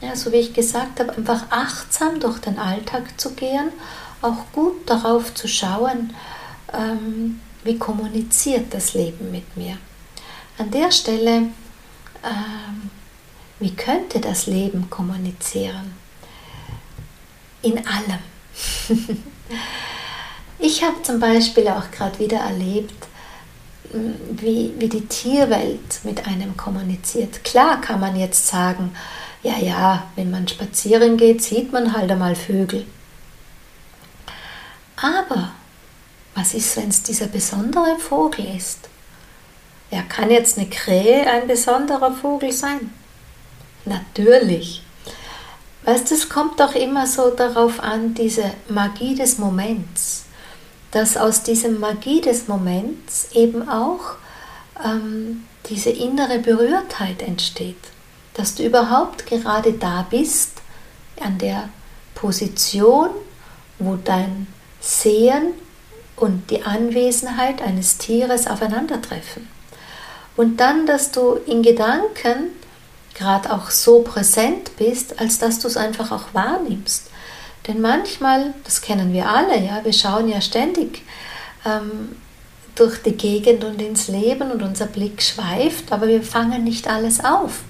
Ja, 0.00 0.16
so 0.16 0.32
wie 0.32 0.36
ich 0.36 0.54
gesagt 0.54 0.98
habe, 0.98 1.14
einfach 1.14 1.44
achtsam 1.50 2.20
durch 2.20 2.38
den 2.38 2.58
Alltag 2.58 3.20
zu 3.20 3.34
gehen, 3.34 3.70
auch 4.22 4.50
gut 4.52 4.88
darauf 4.88 5.34
zu 5.34 5.46
schauen, 5.46 6.14
ähm, 6.72 7.40
wie 7.64 7.76
kommuniziert 7.76 8.72
das 8.72 8.94
Leben 8.94 9.30
mit 9.30 9.56
mir. 9.56 9.76
An 10.58 10.70
der 10.70 10.90
Stelle, 10.90 11.50
ähm, 12.24 12.90
wie 13.60 13.74
könnte 13.74 14.20
das 14.20 14.46
Leben 14.46 14.90
kommunizieren? 14.90 15.94
In 17.62 17.78
allem. 17.86 18.18
Ich 20.60 20.82
habe 20.82 21.00
zum 21.02 21.20
Beispiel 21.20 21.68
auch 21.68 21.88
gerade 21.92 22.18
wieder 22.18 22.38
erlebt, 22.38 23.06
wie, 23.92 24.74
wie 24.76 24.88
die 24.88 25.06
Tierwelt 25.06 26.00
mit 26.02 26.26
einem 26.26 26.56
kommuniziert. 26.56 27.44
Klar 27.44 27.80
kann 27.80 28.00
man 28.00 28.16
jetzt 28.16 28.48
sagen, 28.48 28.94
ja, 29.42 29.56
ja, 29.56 30.08
wenn 30.16 30.30
man 30.32 30.48
spazieren 30.48 31.16
geht, 31.16 31.42
sieht 31.42 31.72
man 31.72 31.92
halt 31.92 32.10
einmal 32.10 32.34
Vögel. 32.34 32.86
Aber 34.96 35.52
was 36.34 36.54
ist, 36.54 36.76
wenn 36.76 36.88
es 36.88 37.04
dieser 37.04 37.28
besondere 37.28 37.96
Vogel 37.98 38.56
ist? 38.56 38.88
Ja, 39.90 40.02
kann 40.02 40.30
jetzt 40.30 40.58
eine 40.58 40.68
Krähe 40.68 41.26
ein 41.30 41.46
besonderer 41.46 42.12
Vogel 42.12 42.52
sein? 42.52 42.92
Natürlich. 43.84 44.82
Weißt 45.84 46.10
du, 46.10 46.14
es 46.14 46.28
kommt 46.28 46.60
doch 46.60 46.74
immer 46.74 47.06
so 47.06 47.30
darauf 47.30 47.80
an, 47.80 48.14
diese 48.14 48.50
Magie 48.68 49.14
des 49.14 49.38
Moments 49.38 50.26
dass 50.90 51.16
aus 51.16 51.42
diesem 51.42 51.80
Magie 51.80 52.20
des 52.20 52.48
Moments 52.48 53.28
eben 53.32 53.68
auch 53.68 54.16
ähm, 54.84 55.44
diese 55.68 55.90
innere 55.90 56.38
Berührtheit 56.38 57.22
entsteht, 57.22 57.76
dass 58.34 58.54
du 58.54 58.64
überhaupt 58.64 59.26
gerade 59.26 59.72
da 59.74 60.06
bist, 60.08 60.62
an 61.20 61.38
der 61.38 61.68
Position, 62.14 63.10
wo 63.78 63.96
dein 63.96 64.46
Sehen 64.80 65.52
und 66.16 66.50
die 66.50 66.62
Anwesenheit 66.62 67.60
eines 67.60 67.98
Tieres 67.98 68.46
aufeinandertreffen. 68.46 69.48
Und 70.38 70.58
dann, 70.58 70.86
dass 70.86 71.10
du 71.10 71.34
in 71.46 71.64
Gedanken 71.64 72.50
gerade 73.14 73.52
auch 73.52 73.72
so 73.72 74.02
präsent 74.02 74.76
bist, 74.76 75.18
als 75.20 75.40
dass 75.40 75.58
du 75.58 75.66
es 75.66 75.76
einfach 75.76 76.12
auch 76.12 76.32
wahrnimmst. 76.32 77.10
Denn 77.66 77.80
manchmal, 77.80 78.54
das 78.62 78.80
kennen 78.80 79.12
wir 79.12 79.28
alle, 79.28 79.58
ja, 79.58 79.84
wir 79.84 79.92
schauen 79.92 80.28
ja 80.28 80.40
ständig 80.40 81.02
ähm, 81.66 82.14
durch 82.76 83.02
die 83.02 83.16
Gegend 83.16 83.64
und 83.64 83.82
ins 83.82 84.06
Leben 84.06 84.52
und 84.52 84.62
unser 84.62 84.86
Blick 84.86 85.20
schweift, 85.20 85.90
aber 85.90 86.06
wir 86.06 86.22
fangen 86.22 86.62
nicht 86.62 86.86
alles 86.86 87.24
auf. 87.24 87.62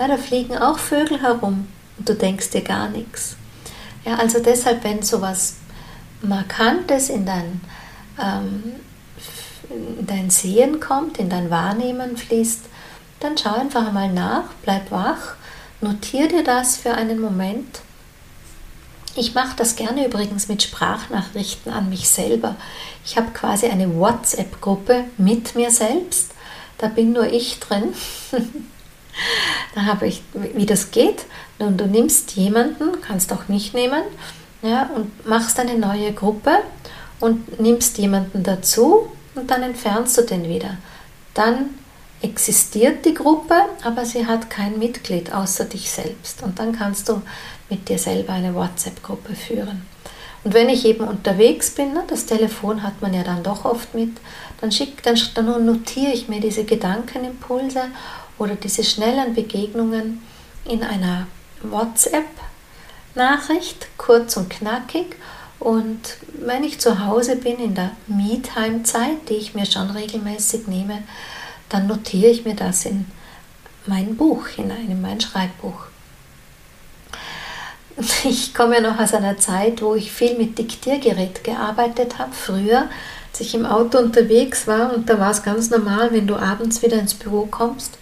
Ja, 0.00 0.08
da 0.08 0.16
fliegen 0.16 0.58
auch 0.58 0.78
Vögel 0.78 1.22
herum 1.22 1.68
und 1.96 2.08
du 2.08 2.14
denkst 2.14 2.50
dir 2.50 2.62
gar 2.62 2.88
nichts. 2.88 3.36
Ja, 4.04 4.16
also 4.16 4.40
deshalb, 4.40 4.82
wenn 4.82 5.00
sowas 5.04 5.58
Markantes 6.22 7.08
in 7.08 7.24
dein, 7.24 7.60
ähm, 8.20 8.72
in 9.70 10.06
dein 10.06 10.30
Sehen 10.30 10.80
kommt, 10.80 11.18
in 11.18 11.28
dein 11.28 11.50
Wahrnehmen 11.50 12.16
fließt, 12.16 12.62
dann 13.20 13.36
schau 13.38 13.54
einfach 13.54 13.92
mal 13.92 14.12
nach, 14.12 14.44
bleib 14.62 14.90
wach, 14.90 15.34
notiere 15.80 16.28
dir 16.28 16.44
das 16.44 16.76
für 16.76 16.92
einen 16.92 17.20
Moment. 17.20 17.80
Ich 19.18 19.34
mache 19.34 19.56
das 19.56 19.76
gerne 19.76 20.06
übrigens 20.06 20.48
mit 20.48 20.62
Sprachnachrichten 20.62 21.72
an 21.72 21.88
mich 21.88 22.08
selber. 22.08 22.56
Ich 23.04 23.16
habe 23.16 23.30
quasi 23.32 23.66
eine 23.66 23.96
WhatsApp-Gruppe 23.98 25.04
mit 25.16 25.54
mir 25.54 25.70
selbst. 25.70 26.32
Da 26.76 26.88
bin 26.88 27.12
nur 27.12 27.26
ich 27.26 27.58
drin. 27.58 27.94
da 29.74 29.82
habe 29.86 30.06
ich, 30.06 30.22
wie 30.34 30.66
das 30.66 30.90
geht. 30.90 31.24
Nun, 31.58 31.78
du 31.78 31.86
nimmst 31.86 32.32
jemanden, 32.32 33.00
kannst 33.00 33.32
auch 33.32 33.48
mich 33.48 33.72
nehmen, 33.72 34.02
ja, 34.60 34.90
und 34.94 35.26
machst 35.26 35.58
eine 35.58 35.78
neue 35.78 36.12
Gruppe 36.12 36.58
und 37.18 37.58
nimmst 37.58 37.96
jemanden 37.96 38.42
dazu 38.42 39.10
und 39.36 39.50
dann 39.50 39.62
entfernst 39.62 40.18
du 40.18 40.22
den 40.22 40.48
wieder. 40.48 40.78
Dann 41.34 41.70
existiert 42.22 43.04
die 43.04 43.14
Gruppe, 43.14 43.54
aber 43.82 44.04
sie 44.04 44.26
hat 44.26 44.50
kein 44.50 44.78
Mitglied 44.78 45.32
außer 45.32 45.64
dich 45.66 45.90
selbst. 45.90 46.42
Und 46.42 46.58
dann 46.58 46.76
kannst 46.76 47.08
du 47.08 47.22
mit 47.68 47.88
dir 47.88 47.98
selber 47.98 48.32
eine 48.32 48.54
WhatsApp-Gruppe 48.54 49.34
führen. 49.34 49.82
Und 50.44 50.54
wenn 50.54 50.68
ich 50.68 50.84
eben 50.84 51.06
unterwegs 51.06 51.70
bin, 51.70 51.92
ne, 51.92 52.04
das 52.06 52.26
Telefon 52.26 52.84
hat 52.84 53.02
man 53.02 53.12
ja 53.12 53.24
dann 53.24 53.42
doch 53.42 53.64
oft 53.64 53.92
mit, 53.94 54.10
dann, 54.60 54.70
schick, 54.70 55.02
dann, 55.02 55.18
dann 55.34 55.66
notiere 55.66 56.12
ich 56.12 56.28
mir 56.28 56.38
diese 56.40 56.62
Gedankenimpulse 56.64 57.86
oder 58.38 58.54
diese 58.54 58.84
schnellen 58.84 59.34
Begegnungen 59.34 60.22
in 60.64 60.84
einer 60.84 61.26
WhatsApp-Nachricht, 61.62 63.88
kurz 63.98 64.36
und 64.36 64.48
knackig. 64.48 65.16
Und 65.66 66.18
wenn 66.32 66.62
ich 66.62 66.78
zu 66.78 67.04
Hause 67.04 67.34
bin 67.34 67.58
in 67.58 67.74
der 67.74 67.90
Me-Time-Zeit, 68.06 69.28
die 69.28 69.34
ich 69.34 69.56
mir 69.56 69.66
schon 69.66 69.90
regelmäßig 69.90 70.68
nehme, 70.68 71.02
dann 71.68 71.88
notiere 71.88 72.30
ich 72.30 72.44
mir 72.44 72.54
das 72.54 72.84
in 72.84 73.06
mein 73.84 74.16
Buch 74.16 74.46
hinein, 74.46 74.88
in 74.88 75.02
mein 75.02 75.20
Schreibbuch. 75.20 75.86
Ich 78.22 78.54
komme 78.54 78.76
ja 78.76 78.80
noch 78.80 79.00
aus 79.00 79.12
einer 79.12 79.38
Zeit, 79.38 79.82
wo 79.82 79.96
ich 79.96 80.12
viel 80.12 80.38
mit 80.38 80.56
Diktiergerät 80.56 81.42
gearbeitet 81.42 82.20
habe. 82.20 82.30
Früher, 82.32 82.88
als 83.32 83.40
ich 83.40 83.52
im 83.56 83.66
Auto 83.66 83.98
unterwegs 83.98 84.68
war, 84.68 84.94
und 84.94 85.10
da 85.10 85.18
war 85.18 85.32
es 85.32 85.42
ganz 85.42 85.70
normal, 85.70 86.12
wenn 86.12 86.28
du 86.28 86.36
abends 86.36 86.80
wieder 86.82 87.00
ins 87.00 87.14
Büro 87.14 87.46
kommst, 87.46 87.98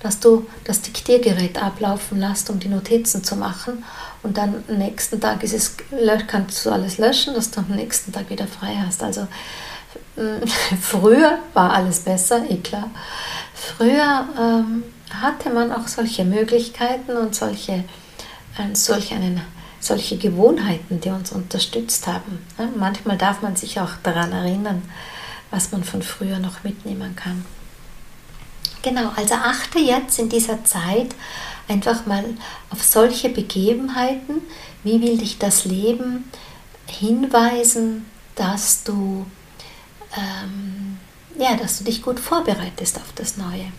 dass 0.00 0.20
du 0.20 0.46
das 0.64 0.82
Diktiergerät 0.82 1.60
ablaufen 1.60 2.20
lässt, 2.20 2.50
um 2.50 2.60
die 2.60 2.68
Notizen 2.68 3.24
zu 3.24 3.36
machen. 3.36 3.84
Und 4.22 4.36
dann 4.36 4.64
am 4.68 4.78
nächsten 4.78 5.20
Tag 5.20 5.42
ist 5.42 5.54
es, 5.54 5.76
kannst 6.26 6.64
du 6.64 6.70
alles 6.70 6.98
löschen, 6.98 7.34
dass 7.34 7.50
du 7.50 7.60
am 7.60 7.68
nächsten 7.68 8.12
Tag 8.12 8.30
wieder 8.30 8.46
frei 8.46 8.76
hast. 8.84 9.02
Also 9.02 9.26
früher 10.80 11.38
war 11.54 11.72
alles 11.72 12.00
besser, 12.00 12.48
eh 12.48 12.58
klar. 12.58 12.90
Früher 13.54 14.26
ähm, 14.38 14.84
hatte 15.10 15.50
man 15.50 15.72
auch 15.72 15.88
solche 15.88 16.24
Möglichkeiten 16.24 17.16
und 17.16 17.34
solche, 17.34 17.84
äh, 18.56 18.74
solch 18.74 19.12
einen, 19.12 19.40
solche 19.80 20.16
Gewohnheiten, 20.16 21.00
die 21.00 21.10
uns 21.10 21.32
unterstützt 21.32 22.06
haben. 22.06 22.44
Ja, 22.58 22.68
manchmal 22.76 23.16
darf 23.16 23.42
man 23.42 23.56
sich 23.56 23.80
auch 23.80 23.92
daran 24.02 24.32
erinnern, 24.32 24.82
was 25.50 25.72
man 25.72 25.82
von 25.82 26.02
früher 26.02 26.38
noch 26.38 26.62
mitnehmen 26.64 27.16
kann. 27.16 27.44
Genau, 28.82 29.10
also 29.16 29.34
achte 29.34 29.78
jetzt 29.78 30.18
in 30.18 30.28
dieser 30.28 30.64
Zeit 30.64 31.14
einfach 31.68 32.06
mal 32.06 32.24
auf 32.70 32.82
solche 32.82 33.28
Begebenheiten, 33.28 34.42
wie 34.84 35.00
will 35.00 35.18
dich 35.18 35.38
das 35.38 35.64
Leben 35.64 36.30
hinweisen, 36.86 38.06
dass 38.36 38.84
du 38.84 39.26
ähm, 40.16 40.98
ja, 41.38 41.56
dass 41.56 41.78
du 41.78 41.84
dich 41.84 42.02
gut 42.02 42.18
vorbereitest 42.18 42.96
auf 42.96 43.12
das 43.14 43.36
Neue. 43.36 43.72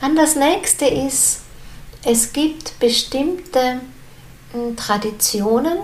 Dann 0.00 0.16
das 0.16 0.36
nächste 0.36 0.86
ist, 0.86 1.40
es 2.02 2.32
gibt 2.32 2.78
bestimmte 2.80 3.80
hm, 4.52 4.76
Traditionen 4.76 5.78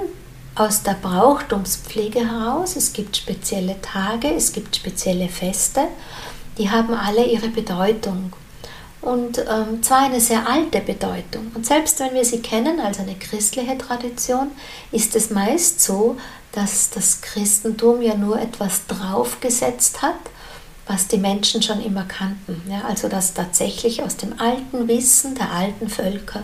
aus 0.54 0.82
der 0.82 0.94
Brauchtumspflege 0.94 2.28
heraus. 2.28 2.76
Es 2.76 2.92
gibt 2.92 3.16
spezielle 3.16 3.80
Tage, 3.80 4.32
es 4.34 4.52
gibt 4.52 4.76
spezielle 4.76 5.28
Feste, 5.28 5.88
die 6.58 6.70
haben 6.70 6.94
alle 6.94 7.24
ihre 7.24 7.48
Bedeutung. 7.48 8.32
Und 9.02 9.38
ähm, 9.38 9.82
zwar 9.82 10.00
eine 10.00 10.20
sehr 10.20 10.46
alte 10.46 10.80
Bedeutung. 10.80 11.50
Und 11.54 11.64
selbst 11.64 12.00
wenn 12.00 12.12
wir 12.12 12.24
sie 12.24 12.40
kennen 12.40 12.80
als 12.80 12.98
eine 12.98 13.14
christliche 13.14 13.78
Tradition, 13.78 14.50
ist 14.92 15.16
es 15.16 15.30
meist 15.30 15.80
so, 15.80 16.18
dass 16.52 16.90
das 16.90 17.22
Christentum 17.22 18.02
ja 18.02 18.14
nur 18.14 18.38
etwas 18.38 18.86
draufgesetzt 18.86 20.02
hat, 20.02 20.18
was 20.86 21.06
die 21.06 21.18
Menschen 21.18 21.62
schon 21.62 21.80
immer 21.80 22.04
kannten. 22.04 22.62
Ja, 22.68 22.82
also 22.86 23.08
dass 23.08 23.32
tatsächlich 23.32 24.02
aus 24.02 24.16
dem 24.16 24.38
alten 24.38 24.88
Wissen 24.88 25.34
der 25.34 25.50
alten 25.52 25.88
Völker 25.88 26.42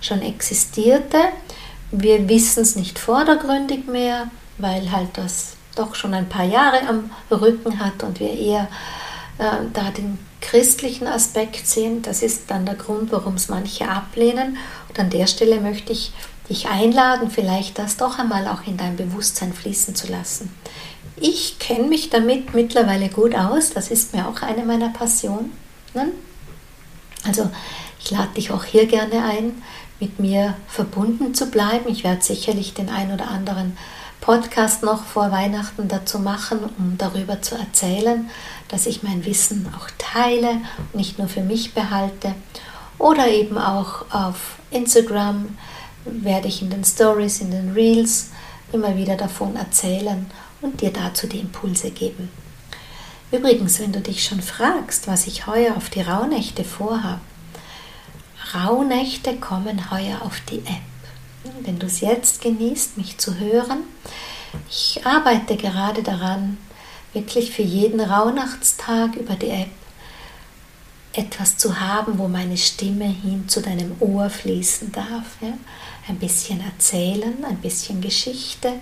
schon 0.00 0.22
existierte. 0.22 1.18
Wir 1.90 2.28
wissen 2.28 2.62
es 2.62 2.76
nicht 2.76 2.98
vordergründig 2.98 3.86
mehr, 3.86 4.30
weil 4.58 4.92
halt 4.92 5.10
das 5.14 5.56
doch 5.74 5.94
schon 5.94 6.14
ein 6.14 6.28
paar 6.28 6.44
Jahre 6.44 6.86
am 6.88 7.10
Rücken 7.30 7.80
hat 7.80 8.02
und 8.02 8.20
wir 8.20 8.30
eher 8.30 8.68
äh, 9.38 9.64
da 9.72 9.90
den 9.90 10.18
christlichen 10.40 11.06
Aspekt 11.06 11.66
sehen. 11.66 12.02
Das 12.02 12.22
ist 12.22 12.50
dann 12.50 12.66
der 12.66 12.74
Grund, 12.74 13.12
warum 13.12 13.34
es 13.34 13.48
manche 13.48 13.88
ablehnen. 13.88 14.56
Und 14.88 14.98
an 14.98 15.10
der 15.10 15.26
Stelle 15.26 15.60
möchte 15.60 15.92
ich 15.92 16.12
dich 16.48 16.68
einladen, 16.68 17.30
vielleicht 17.30 17.78
das 17.78 17.96
doch 17.96 18.18
einmal 18.18 18.48
auch 18.48 18.66
in 18.66 18.76
dein 18.76 18.96
Bewusstsein 18.96 19.52
fließen 19.52 19.94
zu 19.94 20.10
lassen. 20.10 20.54
Ich 21.16 21.58
kenne 21.58 21.88
mich 21.88 22.10
damit 22.10 22.54
mittlerweile 22.54 23.08
gut 23.08 23.34
aus, 23.34 23.70
das 23.70 23.90
ist 23.90 24.14
mir 24.14 24.28
auch 24.28 24.42
eine 24.42 24.64
meiner 24.64 24.88
Passionen. 24.90 25.52
Also 27.26 27.50
ich 28.00 28.10
lade 28.10 28.34
dich 28.36 28.50
auch 28.50 28.64
hier 28.64 28.86
gerne 28.86 29.24
ein, 29.24 29.62
mit 30.00 30.20
mir 30.20 30.54
verbunden 30.68 31.34
zu 31.34 31.46
bleiben. 31.46 31.88
Ich 31.88 32.04
werde 32.04 32.22
sicherlich 32.22 32.72
den 32.72 32.88
ein 32.88 33.12
oder 33.12 33.28
anderen 33.28 33.76
Podcast 34.20 34.82
noch 34.82 35.04
vor 35.04 35.32
Weihnachten 35.32 35.88
dazu 35.88 36.18
machen, 36.18 36.60
um 36.78 36.96
darüber 36.98 37.42
zu 37.42 37.56
erzählen, 37.56 38.30
dass 38.68 38.86
ich 38.86 39.02
mein 39.02 39.24
Wissen 39.24 39.66
auch 39.76 39.88
teile 39.98 40.60
nicht 40.92 41.18
nur 41.18 41.28
für 41.28 41.42
mich 41.42 41.74
behalte. 41.74 42.34
Oder 42.98 43.28
eben 43.28 43.58
auch 43.58 44.04
auf 44.10 44.58
Instagram 44.70 45.56
werde 46.04 46.48
ich 46.48 46.62
in 46.62 46.70
den 46.70 46.84
Stories, 46.84 47.40
in 47.40 47.50
den 47.50 47.72
Reels 47.72 48.30
immer 48.72 48.96
wieder 48.96 49.16
davon 49.16 49.56
erzählen 49.56 50.26
und 50.60 50.80
dir 50.80 50.92
dazu 50.92 51.26
die 51.26 51.40
Impulse 51.40 51.90
geben. 51.90 52.28
Übrigens, 53.30 53.78
wenn 53.78 53.92
du 53.92 54.00
dich 54.00 54.24
schon 54.24 54.40
fragst, 54.40 55.06
was 55.06 55.26
ich 55.26 55.46
heuer 55.46 55.76
auf 55.76 55.90
die 55.90 56.00
Rauhnächte 56.00 56.64
vorhabe, 56.64 57.20
Rauhnächte 58.54 59.36
kommen 59.36 59.90
heuer 59.90 60.22
auf 60.22 60.40
die 60.50 60.60
App. 60.60 61.52
Wenn 61.60 61.78
du 61.78 61.86
es 61.86 62.00
jetzt 62.00 62.40
genießt, 62.40 62.96
mich 62.96 63.18
zu 63.18 63.38
hören, 63.38 63.80
ich 64.70 65.04
arbeite 65.04 65.56
gerade 65.56 66.02
daran, 66.02 66.56
wirklich 67.12 67.50
für 67.50 67.62
jeden 67.62 68.00
Rauhnachtstag 68.00 69.16
über 69.16 69.34
die 69.34 69.50
App 69.50 69.68
etwas 71.12 71.56
zu 71.56 71.80
haben, 71.80 72.18
wo 72.18 72.28
meine 72.28 72.56
Stimme 72.56 73.06
hin 73.06 73.48
zu 73.48 73.60
deinem 73.60 73.96
Ohr 74.00 74.30
fließen 74.30 74.92
darf. 74.92 75.36
Ja? 75.40 75.54
Ein 76.08 76.18
bisschen 76.18 76.60
erzählen, 76.60 77.44
ein 77.44 77.56
bisschen 77.58 78.00
Geschichte 78.00 78.74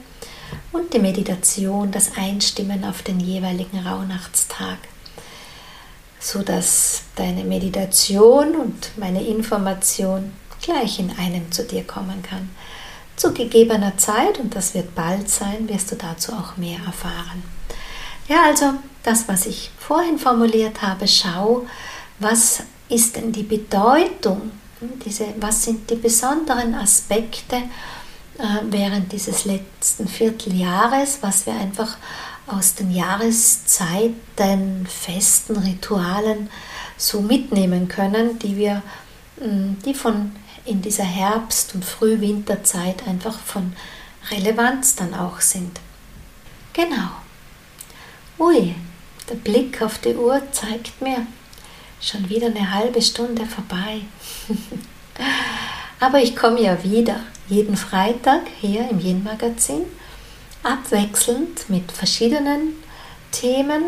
und 0.72 0.92
die 0.92 0.98
Meditation, 0.98 1.90
das 1.90 2.16
Einstimmen 2.16 2.84
auf 2.84 3.02
den 3.02 3.20
jeweiligen 3.20 3.78
Rauhnachtstag, 3.78 4.78
sodass 6.20 7.02
deine 7.16 7.44
Meditation 7.44 8.54
und 8.56 8.90
meine 8.96 9.22
Information 9.24 10.32
gleich 10.60 10.98
in 10.98 11.10
einem 11.18 11.50
zu 11.50 11.64
dir 11.64 11.84
kommen 11.84 12.22
kann. 12.22 12.50
Zu 13.16 13.32
gegebener 13.32 13.96
Zeit, 13.96 14.38
und 14.38 14.54
das 14.54 14.74
wird 14.74 14.94
bald 14.94 15.30
sein, 15.30 15.68
wirst 15.68 15.90
du 15.90 15.96
dazu 15.96 16.32
auch 16.32 16.56
mehr 16.58 16.78
erfahren. 16.84 17.55
Ja, 18.28 18.44
also 18.46 18.74
das, 19.02 19.28
was 19.28 19.46
ich 19.46 19.70
vorhin 19.78 20.18
formuliert 20.18 20.82
habe, 20.82 21.06
schau, 21.06 21.66
was 22.18 22.62
ist 22.88 23.16
denn 23.16 23.32
die 23.32 23.44
Bedeutung, 23.44 24.50
diese, 25.04 25.26
was 25.38 25.64
sind 25.64 25.88
die 25.90 25.96
besonderen 25.96 26.74
Aspekte 26.74 27.56
äh, 27.56 28.62
während 28.68 29.12
dieses 29.12 29.44
letzten 29.44 30.08
Vierteljahres, 30.08 31.18
was 31.20 31.46
wir 31.46 31.54
einfach 31.54 31.96
aus 32.46 32.74
den 32.74 32.90
Jahreszeiten, 32.92 34.86
Festen, 34.86 35.56
Ritualen 35.56 36.48
so 36.96 37.20
mitnehmen 37.20 37.88
können, 37.88 38.38
die 38.38 38.56
wir, 38.56 38.82
mm, 39.40 39.74
die 39.84 39.94
von 39.94 40.32
in 40.64 40.82
dieser 40.82 41.04
Herbst- 41.04 41.74
und 41.74 41.84
Frühwinterzeit 41.84 43.06
einfach 43.06 43.38
von 43.38 43.72
Relevanz 44.30 44.96
dann 44.96 45.14
auch 45.14 45.40
sind. 45.40 45.80
Genau. 46.72 47.25
Ui, 48.38 48.74
der 49.28 49.34
Blick 49.36 49.80
auf 49.82 49.98
die 49.98 50.14
Uhr 50.14 50.40
zeigt 50.52 51.00
mir, 51.00 51.26
Schon 52.00 52.28
wieder 52.28 52.48
eine 52.48 52.74
halbe 52.74 53.00
Stunde 53.00 53.46
vorbei. 53.46 54.02
Aber 56.00 56.18
ich 56.18 56.36
komme 56.36 56.60
ja 56.60 56.82
wieder 56.84 57.20
jeden 57.48 57.76
Freitag 57.76 58.42
hier 58.60 58.88
im 58.90 59.00
Yin-Magazin, 59.00 59.82
abwechselnd 60.62 61.70
mit 61.70 61.90
verschiedenen 61.90 62.74
Themen. 63.32 63.82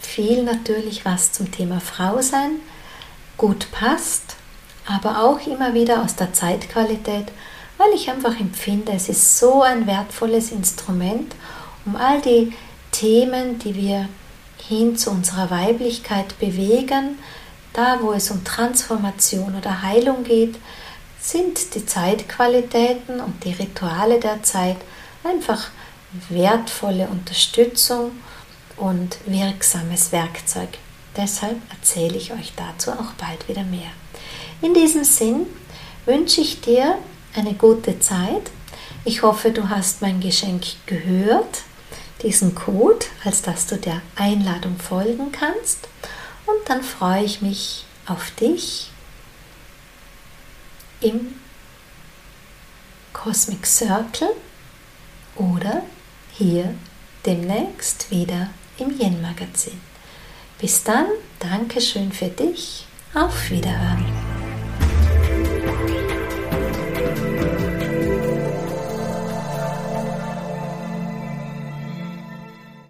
Viel 0.00 0.42
natürlich, 0.42 1.06
was 1.06 1.32
zum 1.32 1.50
Thema 1.50 1.80
Frau 1.80 2.20
sein 2.20 2.60
gut 3.36 3.70
passt, 3.72 4.36
aber 4.86 5.24
auch 5.24 5.44
immer 5.46 5.74
wieder 5.74 6.02
aus 6.02 6.14
der 6.14 6.32
Zeitqualität, 6.32 7.26
weil 7.78 7.88
ich 7.94 8.10
einfach 8.10 8.38
empfinde, 8.38 8.92
es 8.92 9.08
ist 9.08 9.38
so 9.38 9.62
ein 9.62 9.86
wertvolles 9.86 10.52
Instrument, 10.52 11.34
um 11.84 11.96
all 11.96 12.20
die 12.20 12.52
Themen, 12.94 13.58
die 13.58 13.74
wir 13.74 14.08
hin 14.56 14.96
zu 14.96 15.10
unserer 15.10 15.50
Weiblichkeit 15.50 16.38
bewegen, 16.38 17.18
da 17.72 17.98
wo 18.00 18.12
es 18.12 18.30
um 18.30 18.44
Transformation 18.44 19.56
oder 19.56 19.82
Heilung 19.82 20.22
geht, 20.22 20.54
sind 21.20 21.74
die 21.74 21.84
Zeitqualitäten 21.84 23.20
und 23.20 23.42
die 23.44 23.52
Rituale 23.52 24.20
der 24.20 24.42
Zeit 24.44 24.76
einfach 25.24 25.70
wertvolle 26.28 27.08
Unterstützung 27.08 28.12
und 28.76 29.16
wirksames 29.26 30.12
Werkzeug. 30.12 30.68
Deshalb 31.16 31.56
erzähle 31.70 32.16
ich 32.16 32.32
euch 32.32 32.52
dazu 32.56 32.92
auch 32.92 33.12
bald 33.18 33.48
wieder 33.48 33.64
mehr. 33.64 33.90
In 34.62 34.72
diesem 34.72 35.02
Sinn 35.02 35.46
wünsche 36.06 36.40
ich 36.40 36.60
dir 36.60 36.98
eine 37.34 37.54
gute 37.54 37.98
Zeit. 37.98 38.52
Ich 39.04 39.22
hoffe, 39.22 39.50
du 39.50 39.68
hast 39.68 40.00
mein 40.00 40.20
Geschenk 40.20 40.64
gehört, 40.86 41.62
diesen 42.24 42.54
Code, 42.54 43.06
als 43.24 43.42
dass 43.42 43.66
du 43.66 43.76
der 43.76 44.02
Einladung 44.16 44.78
folgen 44.78 45.30
kannst. 45.30 45.88
Und 46.46 46.68
dann 46.68 46.82
freue 46.82 47.24
ich 47.24 47.42
mich 47.42 47.84
auf 48.06 48.30
dich 48.32 48.90
im 51.00 51.34
Cosmic 53.12 53.66
Circle 53.66 54.30
oder 55.36 55.82
hier 56.32 56.74
demnächst 57.24 58.10
wieder 58.10 58.48
im 58.78 58.98
Yen 58.98 59.22
Magazin. 59.22 59.80
Bis 60.58 60.82
dann, 60.82 61.06
Dankeschön 61.38 62.12
für 62.12 62.28
dich, 62.28 62.86
auf 63.14 63.50
Wiederhören. 63.50 64.13